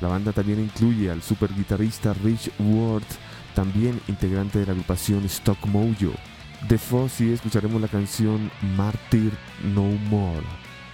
La 0.02 0.10
banda 0.10 0.34
también 0.34 0.60
incluye 0.60 1.10
al 1.10 1.22
super 1.22 1.54
guitarrista 1.54 2.14
Rich 2.14 2.52
Ward, 2.60 3.04
también 3.56 4.02
integrante 4.08 4.60
de 4.60 4.66
la 4.66 4.72
agrupación 4.74 5.24
Stock 5.26 5.66
Mojo. 5.68 6.14
De 6.68 6.78
Fozzy 6.78 7.32
escucharemos 7.32 7.82
la 7.82 7.88
canción 7.88 8.52
Martyr 8.76 9.32
No 9.74 9.84
More. 10.10 10.46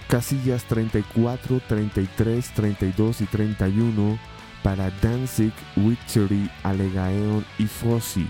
Casillas 0.08 0.64
34, 0.64 1.60
33, 1.68 2.50
32 2.54 3.20
y 3.20 3.24
31 3.26 4.18
para 4.62 4.90
Danzig, 5.02 5.52
Witchery, 5.76 6.50
Alegaeon 6.62 7.44
y 7.58 7.66
Fozzy. 7.66 8.26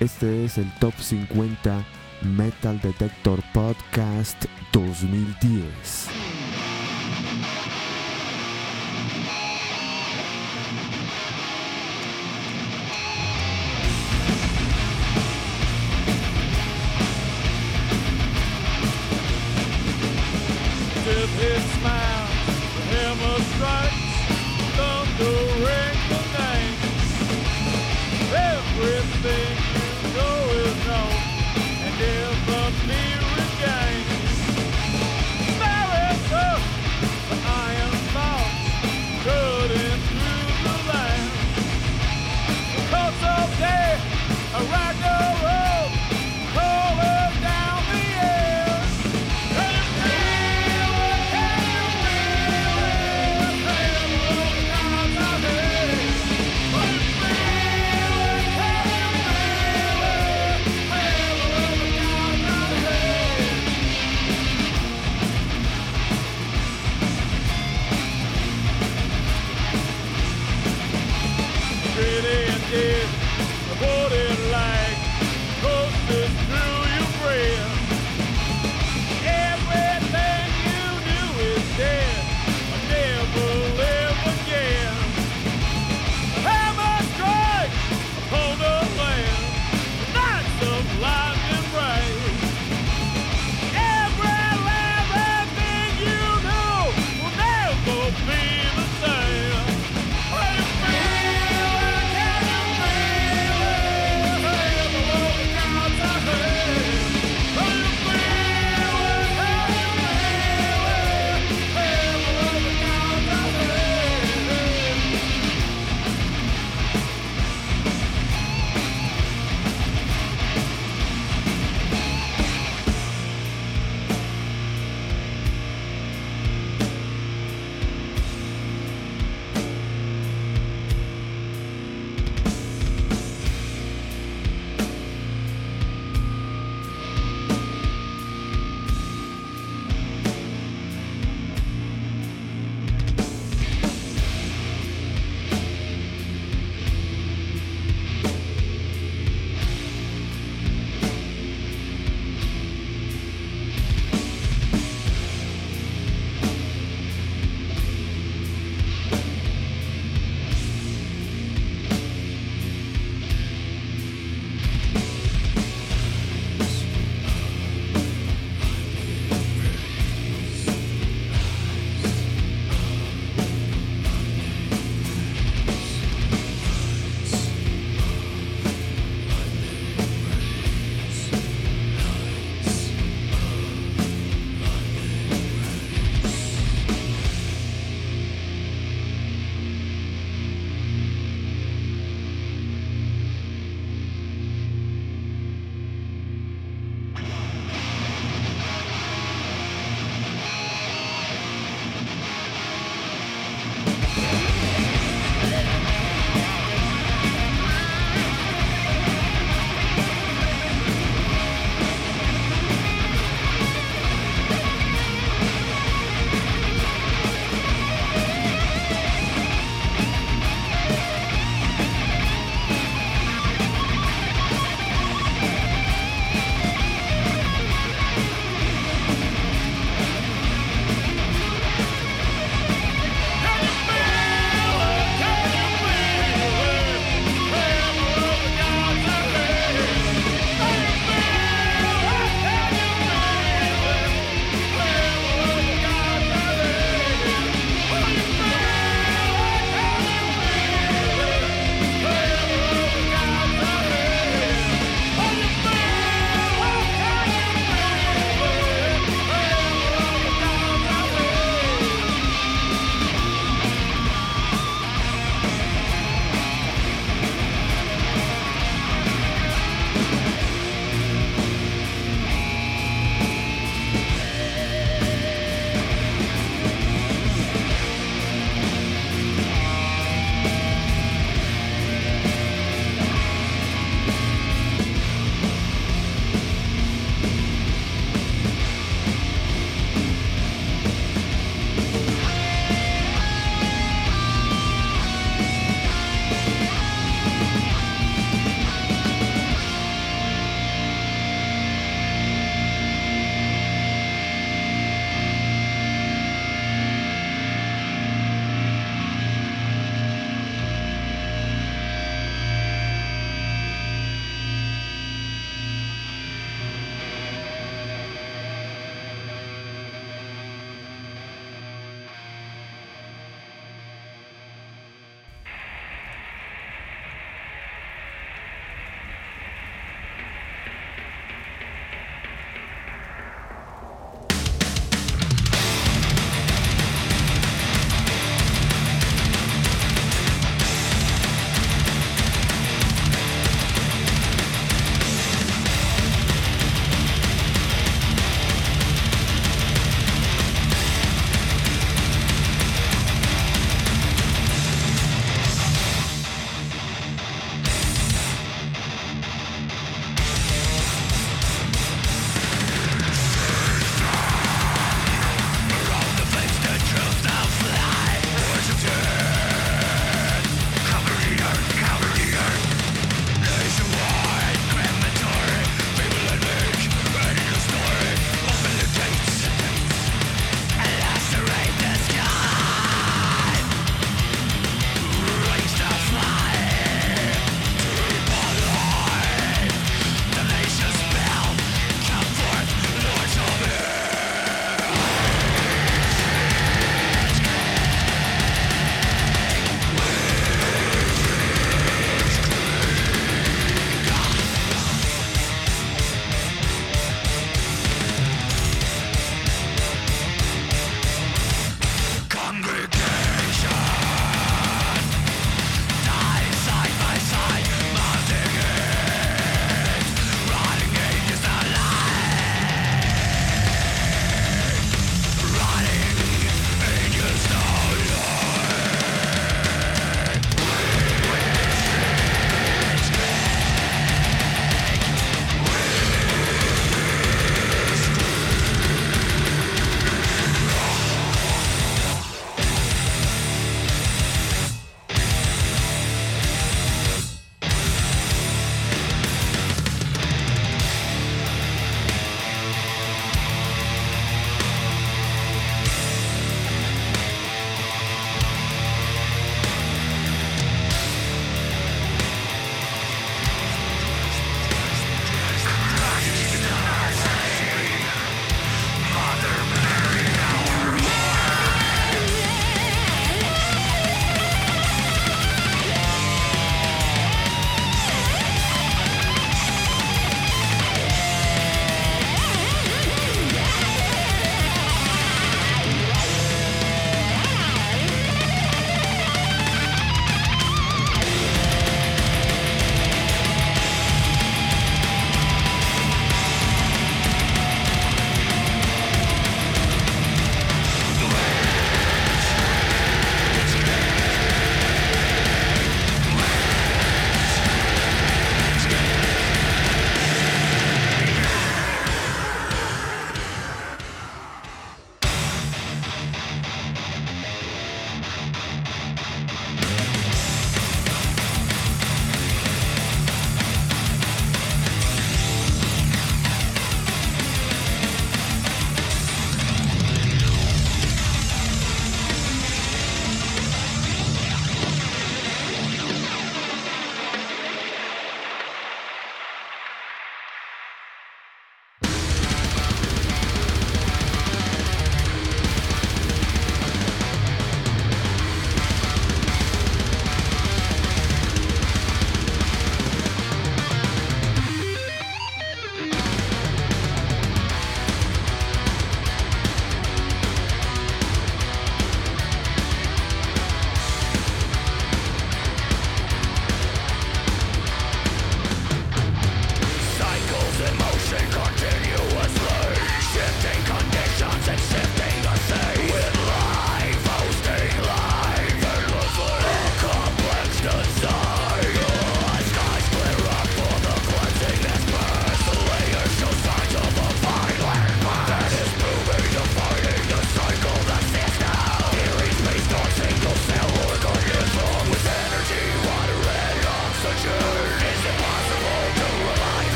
Este 0.00 0.44
es 0.44 0.58
el 0.58 0.72
Top 0.78 0.94
50 0.98 1.84
Metal 2.22 2.78
Detector 2.82 3.38
Podcast 3.52 4.46
2010. 4.72 6.69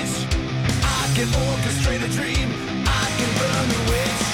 I 0.00 1.12
can 1.14 1.28
orchestrate 1.28 2.02
a 2.02 2.08
dream. 2.08 2.48
I 2.86 3.06
can 3.18 3.30
burn 3.36 3.66
the 3.68 3.80
witch. 3.90 4.24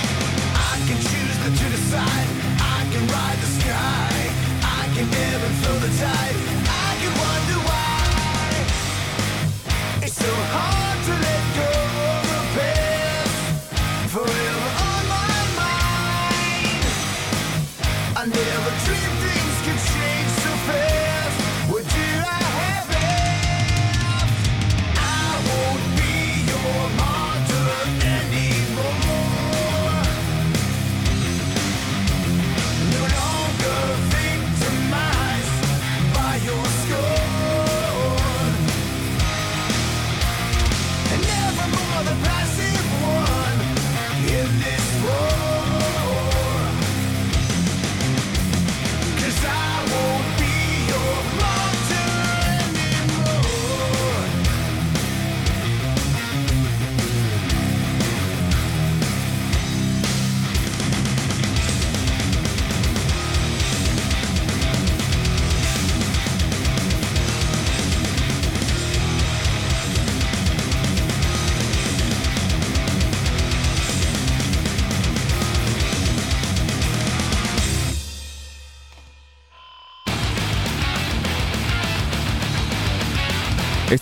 I 0.55 0.77
can 0.87 0.99
choose 1.11 1.37
the 1.43 1.51
to 1.59 1.67
decide. 1.75 2.29
I 2.61 2.87
can 2.93 3.05
ride 3.09 3.39
the 3.45 3.51
sky. 3.59 4.17
I 4.63 4.85
can 4.95 5.07
ebb 5.13 5.43
and 5.43 5.83
the 5.83 5.91
tide. 5.99 6.36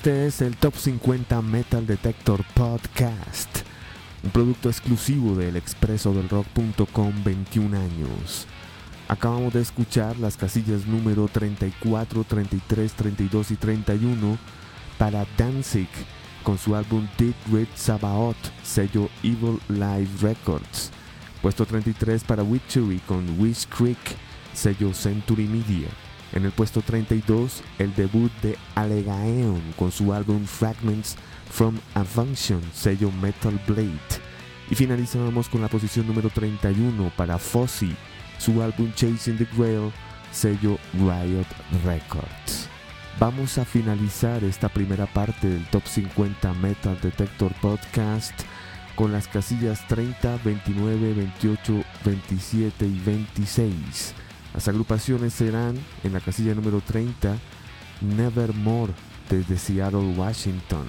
Este 0.04 0.26
es 0.26 0.42
el 0.42 0.54
Top 0.58 0.74
50 0.76 1.40
Metal 1.40 1.86
Detector 1.86 2.44
Podcast, 2.52 3.60
un 4.22 4.28
producto 4.32 4.68
exclusivo 4.68 5.34
del 5.34 5.56
expresodelrock.com 5.56 7.24
21 7.24 7.74
años. 7.74 8.46
Acabamos 9.08 9.54
de 9.54 9.62
escuchar 9.62 10.18
las 10.18 10.36
casillas 10.36 10.84
número 10.84 11.26
34, 11.26 12.22
33, 12.22 12.92
32 12.92 13.50
y 13.52 13.56
31 13.56 14.38
para 14.98 15.26
Danzig 15.38 15.88
con 16.42 16.58
su 16.58 16.76
álbum 16.76 17.08
Dead 17.16 17.32
Red 17.50 17.68
Sabaoth, 17.74 18.36
sello 18.62 19.08
Evil 19.22 19.58
Live 19.70 20.10
Records. 20.20 20.90
Puesto 21.40 21.64
33 21.64 22.24
para 22.24 22.42
Witchery 22.42 22.98
con 23.06 23.40
Wish 23.40 23.66
Creek, 23.68 24.18
sello 24.52 24.92
Century 24.92 25.46
Media. 25.46 25.88
En 26.34 26.44
el 26.44 26.50
puesto 26.50 26.82
32, 26.82 27.62
el 27.78 27.94
debut 27.94 28.30
de 28.42 28.58
Alegaeon 28.74 29.62
con 29.78 29.92
su 29.92 30.12
álbum 30.12 30.44
Fragments 30.46 31.16
from 31.48 31.78
a 31.94 32.02
Function, 32.02 32.60
sello 32.74 33.12
Metal 33.22 33.58
Blade. 33.68 34.20
Y 34.68 34.74
finalizamos 34.74 35.48
con 35.48 35.60
la 35.60 35.68
posición 35.68 36.08
número 36.08 36.30
31 36.30 37.12
para 37.16 37.38
Fozzy, 37.38 37.94
su 38.38 38.60
álbum 38.62 38.92
Chasing 38.94 39.38
the 39.38 39.46
Grail, 39.56 39.92
sello 40.32 40.76
Riot 40.94 41.46
Records. 41.84 42.68
Vamos 43.20 43.56
a 43.58 43.64
finalizar 43.64 44.42
esta 44.42 44.68
primera 44.68 45.06
parte 45.06 45.48
del 45.48 45.64
Top 45.66 45.86
50 45.86 46.52
Metal 46.54 46.98
Detector 47.00 47.54
Podcast 47.60 48.34
con 48.96 49.12
las 49.12 49.28
casillas 49.28 49.86
30, 49.86 50.40
29, 50.44 51.14
28, 51.14 51.84
27 52.04 52.86
y 52.86 52.98
26. 53.06 54.23
Las 54.54 54.68
agrupaciones 54.68 55.34
serán 55.34 55.76
en 56.04 56.12
la 56.12 56.20
casilla 56.20 56.54
número 56.54 56.80
30 56.80 57.36
Nevermore 58.00 58.92
desde 59.28 59.58
Seattle, 59.58 60.14
Washington. 60.16 60.86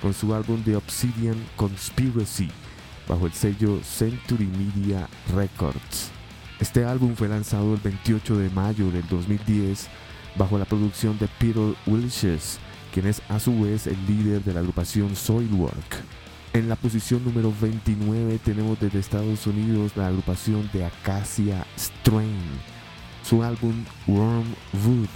con 0.00 0.14
su 0.14 0.32
álbum 0.32 0.62
The 0.62 0.76
Obsidian 0.76 1.36
Conspiracy 1.56 2.48
bajo 3.08 3.26
el 3.26 3.32
sello 3.32 3.80
Century 3.82 4.46
Media 4.46 5.08
Records. 5.34 6.10
Este 6.60 6.84
álbum 6.84 7.16
fue 7.16 7.28
lanzado 7.28 7.74
el 7.74 7.80
28 7.80 8.36
de 8.36 8.50
mayo 8.50 8.90
del 8.90 9.06
2010 9.08 9.88
bajo 10.36 10.58
la 10.58 10.66
producción 10.66 11.18
de 11.18 11.26
Peter 11.38 11.74
Wilches, 11.86 12.58
quien 12.92 13.06
es 13.06 13.22
a 13.28 13.40
su 13.40 13.62
vez 13.62 13.86
el 13.86 13.96
líder 14.06 14.44
de 14.44 14.52
la 14.54 14.60
agrupación 14.60 15.16
Soilwork. 15.16 16.04
En 16.52 16.68
la 16.68 16.76
posición 16.76 17.24
número 17.24 17.52
29 17.60 18.38
tenemos 18.44 18.78
desde 18.80 18.98
Estados 19.00 19.46
Unidos 19.46 19.92
la 19.96 20.08
agrupación 20.08 20.68
de 20.72 20.84
Acacia 20.84 21.66
Strain, 21.76 22.38
su 23.28 23.42
álbum 23.42 23.84
Wormwood 24.06 25.08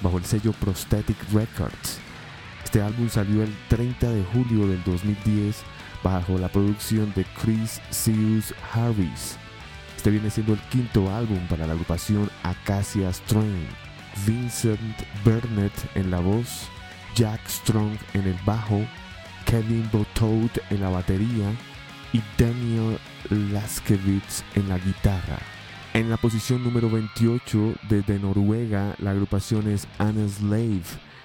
bajo 0.00 0.16
el 0.16 0.24
sello 0.24 0.52
Prosthetic 0.52 1.18
Records. 1.30 1.98
Este 2.64 2.80
álbum 2.80 3.10
salió 3.10 3.42
el 3.42 3.54
30 3.68 4.08
de 4.08 4.24
julio 4.32 4.66
del 4.66 4.82
2010 4.84 5.62
bajo 6.02 6.38
la 6.38 6.48
producción 6.48 7.12
de 7.14 7.26
Chris 7.42 7.82
Seus 7.90 8.54
Harris. 8.72 9.36
Este 9.94 10.08
viene 10.08 10.30
siendo 10.30 10.54
el 10.54 10.60
quinto 10.70 11.14
álbum 11.14 11.38
para 11.48 11.66
la 11.66 11.74
agrupación 11.74 12.30
Acacia 12.44 13.12
Strain. 13.12 13.68
Vincent 14.26 14.96
Burnett 15.22 15.74
en 15.96 16.10
la 16.10 16.20
voz, 16.20 16.66
Jack 17.14 17.46
Strong 17.46 17.98
en 18.14 18.26
el 18.26 18.36
bajo, 18.46 18.80
Kevin 19.44 19.86
Botoad 19.92 20.50
en 20.70 20.80
la 20.80 20.88
batería 20.88 21.52
y 22.14 22.22
Daniel 22.38 22.98
Laskevitz 23.52 24.44
en 24.54 24.66
la 24.70 24.78
guitarra. 24.78 25.59
En 25.92 26.08
la 26.08 26.16
posición 26.16 26.62
número 26.62 26.88
28 26.88 27.74
desde 27.88 28.20
Noruega, 28.20 28.94
la 29.00 29.10
agrupación 29.10 29.68
es 29.68 29.88
Slave 29.98 30.84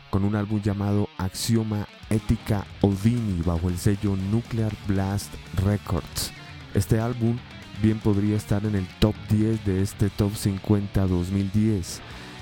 con 0.10 0.24
un 0.24 0.36
álbum 0.36 0.60
llamado 0.60 1.08
Axioma 1.20 1.88
Ética 2.10 2.66
Odini 2.82 3.44
bajo 3.44 3.70
el 3.70 3.78
sello 3.78 4.16
Nuclear 4.16 4.74
Blast 4.88 5.32
Records. 5.64 6.32
Este 6.74 7.00
álbum 7.00 7.38
bien 7.84 8.00
podría 8.00 8.38
estar 8.38 8.66
en 8.66 8.74
el 8.74 8.88
top 9.00 9.14
10 9.30 9.66
de 9.66 9.84
este 9.84 10.10
top 10.10 10.36
50 10.36 11.06
2010, 11.06 12.02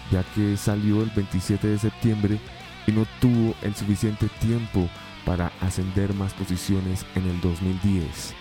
ya 0.10 0.24
que 0.34 0.56
salió 0.56 1.04
el 1.04 1.10
27 1.10 1.68
de 1.68 1.78
septiembre 1.78 2.40
y 2.88 2.94
no 2.94 3.06
tuvo 3.20 3.54
el 3.64 3.76
suficiente 3.76 4.30
tiempo 4.40 4.88
para 5.26 5.52
ascender 5.60 6.14
más 6.14 6.32
posiciones 6.34 7.06
en 7.16 7.28
el 7.28 7.42
2010. 7.42 8.34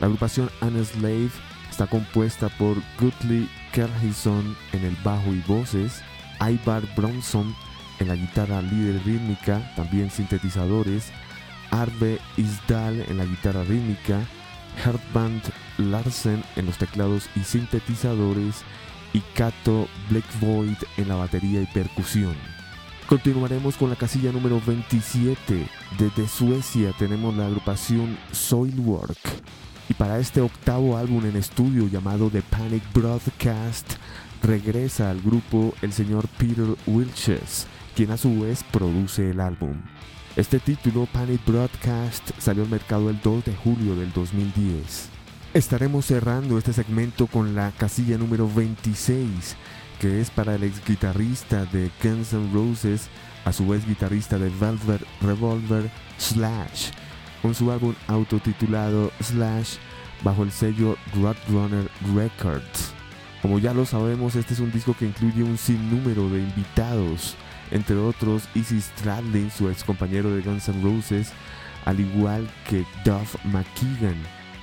La 0.00 0.06
agrupación 0.06 0.50
Anna 0.60 0.82
Slave 0.82 1.30
está 1.78 1.86
compuesta 1.86 2.48
por 2.48 2.76
Gutley 2.98 3.48
Kerhison 3.72 4.56
en 4.72 4.84
el 4.84 4.96
bajo 5.04 5.32
y 5.32 5.40
voces, 5.46 6.02
Ivar 6.40 6.82
Bronson 6.96 7.54
en 8.00 8.08
la 8.08 8.16
guitarra 8.16 8.60
líder 8.62 9.00
rítmica, 9.04 9.62
también 9.76 10.10
sintetizadores, 10.10 11.12
Arve 11.70 12.18
Isdal 12.36 13.04
en 13.08 13.18
la 13.18 13.24
guitarra 13.24 13.62
rítmica, 13.62 14.18
Hertband 14.84 15.40
Larsen 15.78 16.42
en 16.56 16.66
los 16.66 16.78
teclados 16.78 17.30
y 17.36 17.44
sintetizadores 17.44 18.64
y 19.12 19.20
Kato 19.36 19.86
Blackvoid 20.10 20.78
en 20.96 21.06
la 21.06 21.14
batería 21.14 21.62
y 21.62 21.66
percusión. 21.66 22.34
Continuaremos 23.06 23.76
con 23.76 23.88
la 23.88 23.94
casilla 23.94 24.32
número 24.32 24.60
27. 24.66 25.64
Desde 25.96 26.26
Suecia 26.26 26.92
tenemos 26.98 27.36
la 27.36 27.46
agrupación 27.46 28.18
Soilwork. 28.32 29.16
Y 29.88 29.94
para 29.94 30.18
este 30.18 30.40
octavo 30.40 30.96
álbum 30.96 31.24
en 31.24 31.36
estudio 31.36 31.88
llamado 31.88 32.28
The 32.28 32.42
Panic 32.42 32.82
Broadcast, 32.92 33.94
regresa 34.42 35.10
al 35.10 35.20
grupo 35.22 35.74
el 35.80 35.92
señor 35.92 36.28
Peter 36.36 36.66
Wilches, 36.86 37.66
quien 37.96 38.10
a 38.10 38.18
su 38.18 38.40
vez 38.40 38.62
produce 38.64 39.30
el 39.30 39.40
álbum. 39.40 39.80
Este 40.36 40.60
título, 40.60 41.06
Panic 41.06 41.44
Broadcast, 41.46 42.30
salió 42.38 42.62
al 42.64 42.68
mercado 42.68 43.08
el 43.08 43.20
2 43.20 43.46
de 43.46 43.56
julio 43.56 43.96
del 43.96 44.12
2010. 44.12 45.08
Estaremos 45.54 46.04
cerrando 46.04 46.58
este 46.58 46.74
segmento 46.74 47.26
con 47.26 47.54
la 47.54 47.72
casilla 47.72 48.18
número 48.18 48.46
26, 48.46 49.56
que 49.98 50.20
es 50.20 50.30
para 50.30 50.54
el 50.54 50.64
ex 50.64 50.84
guitarrista 50.86 51.64
de 51.64 51.90
Guns 52.02 52.34
N' 52.34 52.52
Roses, 52.52 53.08
a 53.46 53.52
su 53.52 53.66
vez 53.66 53.86
guitarrista 53.86 54.38
de 54.38 54.50
Velvet 54.50 55.02
Revolver, 55.22 55.90
Slash, 56.18 56.90
con 57.42 57.54
su 57.54 57.70
álbum 57.70 57.94
autotitulado 58.06 59.10
Slash 59.20 59.76
bajo 60.22 60.42
el 60.42 60.52
sello 60.52 60.96
Roadrunner 61.14 61.90
Records. 62.14 62.92
Como 63.42 63.58
ya 63.58 63.72
lo 63.72 63.86
sabemos, 63.86 64.34
este 64.34 64.54
es 64.54 64.60
un 64.60 64.72
disco 64.72 64.94
que 64.98 65.06
incluye 65.06 65.42
un 65.42 65.58
sinnúmero 65.58 66.28
de 66.28 66.40
invitados, 66.40 67.36
entre 67.70 67.96
otros 67.96 68.48
Izzy 68.54 68.80
Stradlin, 68.80 69.50
su 69.50 69.68
ex 69.68 69.84
compañero 69.84 70.34
de 70.34 70.42
Guns 70.42 70.68
N' 70.68 70.82
Roses, 70.82 71.32
al 71.84 72.00
igual 72.00 72.50
que 72.68 72.84
Duff 73.04 73.36
McKagan. 73.44 74.16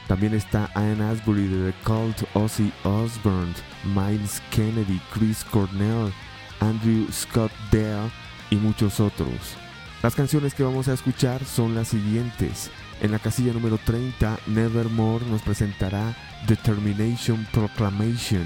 También 0.08 0.34
está 0.36 0.70
Ian 0.76 1.02
Asbury 1.02 1.48
de 1.48 1.72
The 1.72 1.78
Cult, 1.84 2.24
Ozzy 2.34 2.72
Osbourne, 2.84 3.54
Miles 3.96 4.42
Kennedy, 4.52 5.00
Chris 5.12 5.44
Cornell, 5.46 6.12
Andrew 6.60 7.08
Scott 7.12 7.52
Dale 7.72 8.12
y 8.52 8.56
muchos 8.58 9.00
otros. 9.00 9.58
Las 10.06 10.14
canciones 10.14 10.54
que 10.54 10.62
vamos 10.62 10.88
a 10.88 10.94
escuchar 10.94 11.44
son 11.46 11.74
las 11.74 11.88
siguientes. 11.88 12.70
En 13.02 13.12
la 13.12 13.18
casilla 13.18 13.54
número 13.54 13.80
30, 13.80 14.38
Nevermore 14.46 15.26
nos 15.26 15.42
presentará 15.42 16.16
Determination 16.46 17.44
Proclamation. 17.52 18.46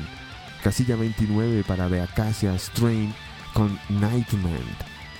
Casilla 0.63 0.95
29 0.95 1.65
para 1.67 1.89
The 1.89 1.99
Acacia 1.99 2.57
Strain 2.57 3.13
con 3.53 3.77
Nightman. 3.89 4.63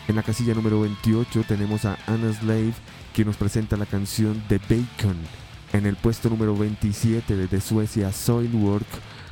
En 0.07 0.16
la 0.16 0.24
casilla 0.24 0.53
número 0.53 0.80
28 0.80 1.44
tenemos 1.45 1.84
a 1.84 1.98
Anna 2.07 2.32
Slave, 2.32 2.74
que 3.14 3.26
nos 3.26 3.36
presenta 3.36 3.76
la 3.76 3.86
canción 3.86 4.41
The 4.48 4.60
Bacon. 4.60 5.18
En 5.74 5.86
el 5.86 5.98
puesto 5.98 6.30
número 6.30 6.56
27 6.56 7.36
desde 7.36 7.60
Suecia, 7.60 8.14
Soilwork, 8.14 8.88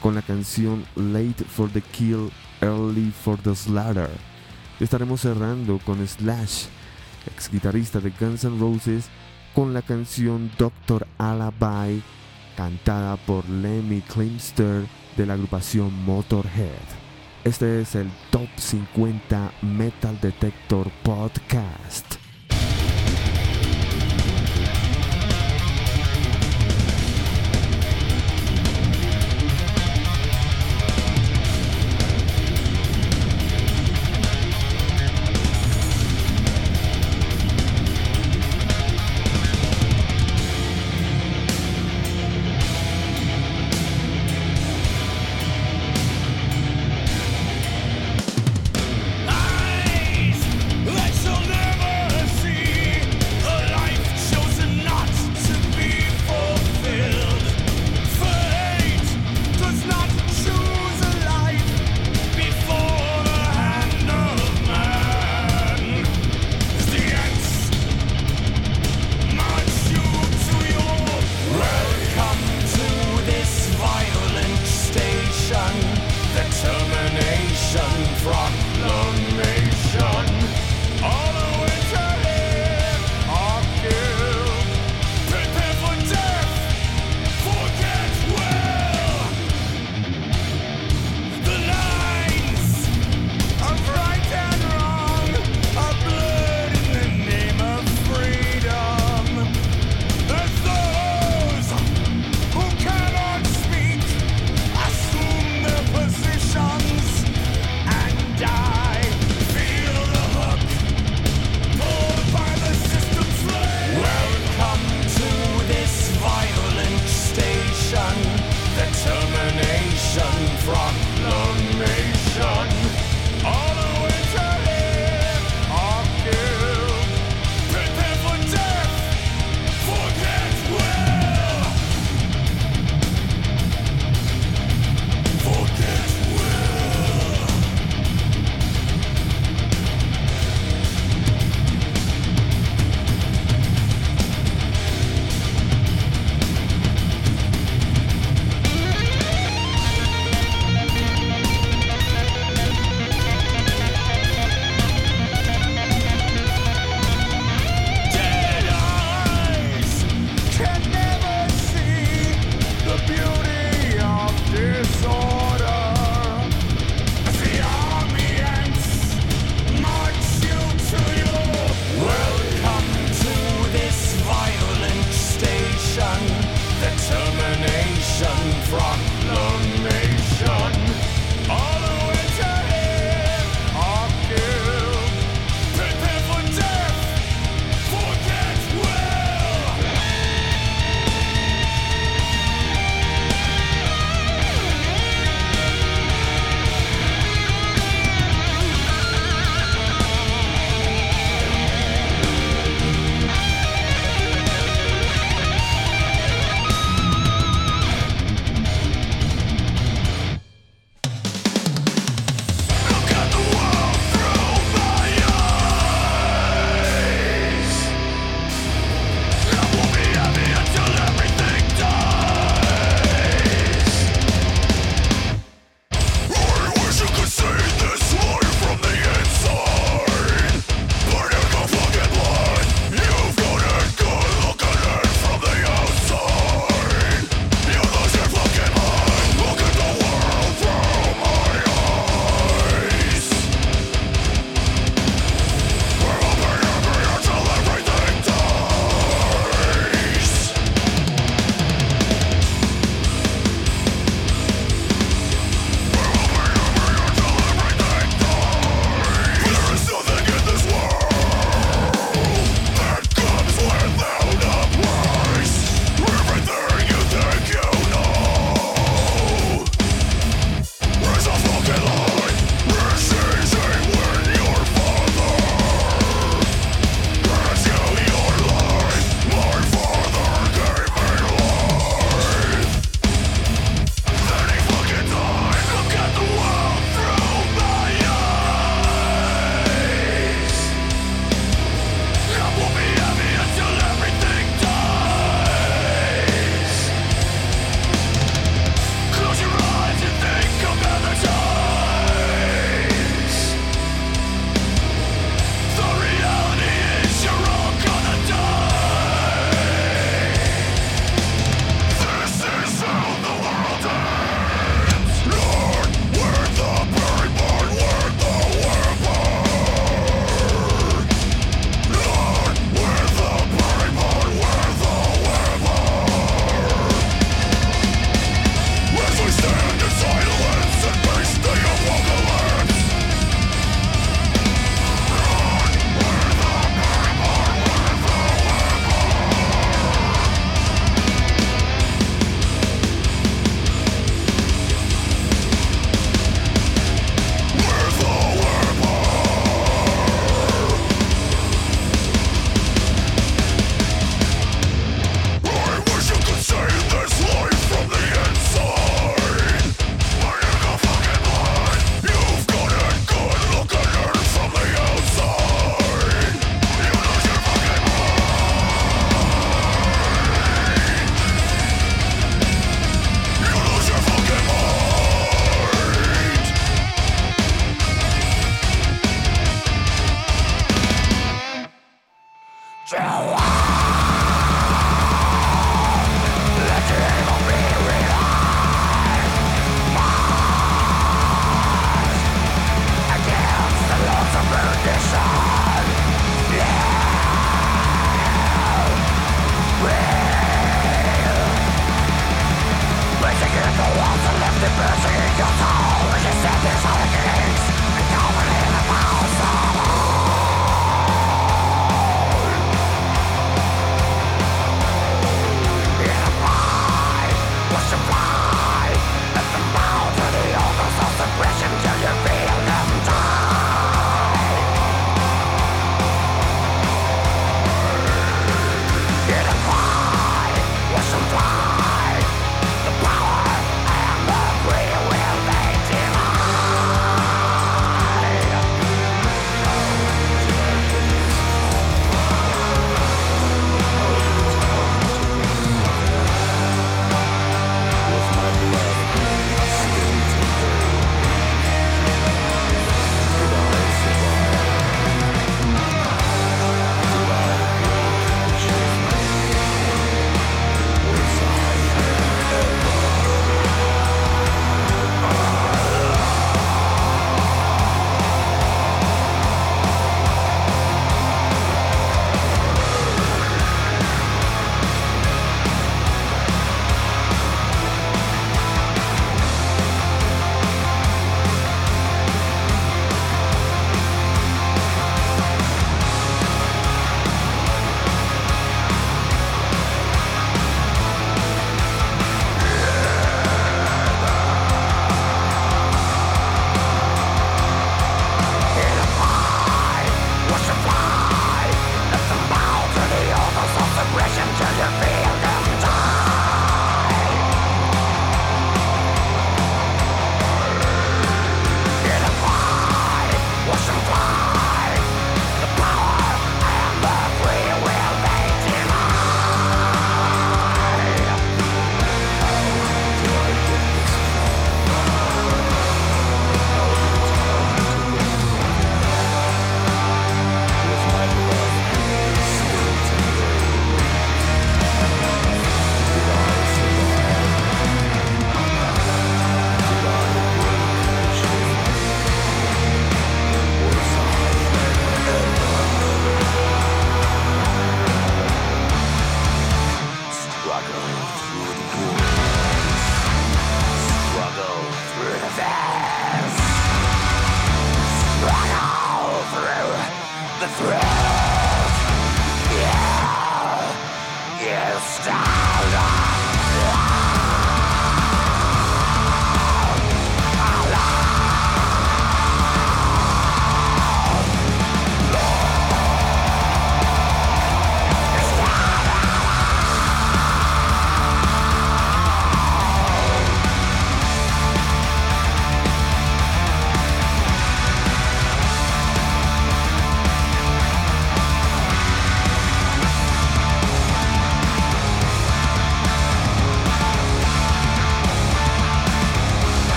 con 0.00 0.14
la 0.14 0.22
canción 0.22 0.84
Late 0.94 1.42
for 1.48 1.68
the 1.68 1.80
Kill, 1.80 2.30
Early 2.60 3.12
for 3.24 3.36
the 3.38 3.56
Slaughter. 3.56 4.10
Estaremos 4.78 5.22
cerrando 5.22 5.80
con 5.84 6.06
Slash, 6.06 6.66
ex 7.26 7.50
guitarrista 7.50 8.00
de 8.00 8.10
Guns 8.10 8.44
N' 8.44 8.58
Roses, 8.58 9.08
con 9.54 9.74
la 9.74 9.82
canción 9.82 10.50
Doctor 10.58 11.06
Alibi, 11.18 12.02
cantada 12.56 13.16
por 13.16 13.48
Lemmy 13.48 14.00
Klimster 14.00 14.86
de 15.16 15.26
la 15.26 15.34
agrupación 15.34 16.04
Motorhead. 16.04 17.02
Este 17.44 17.80
es 17.80 17.94
el 17.94 18.08
Top 18.30 18.48
50 18.56 19.52
Metal 19.62 20.18
Detector 20.20 20.90
Podcast. 21.02 22.11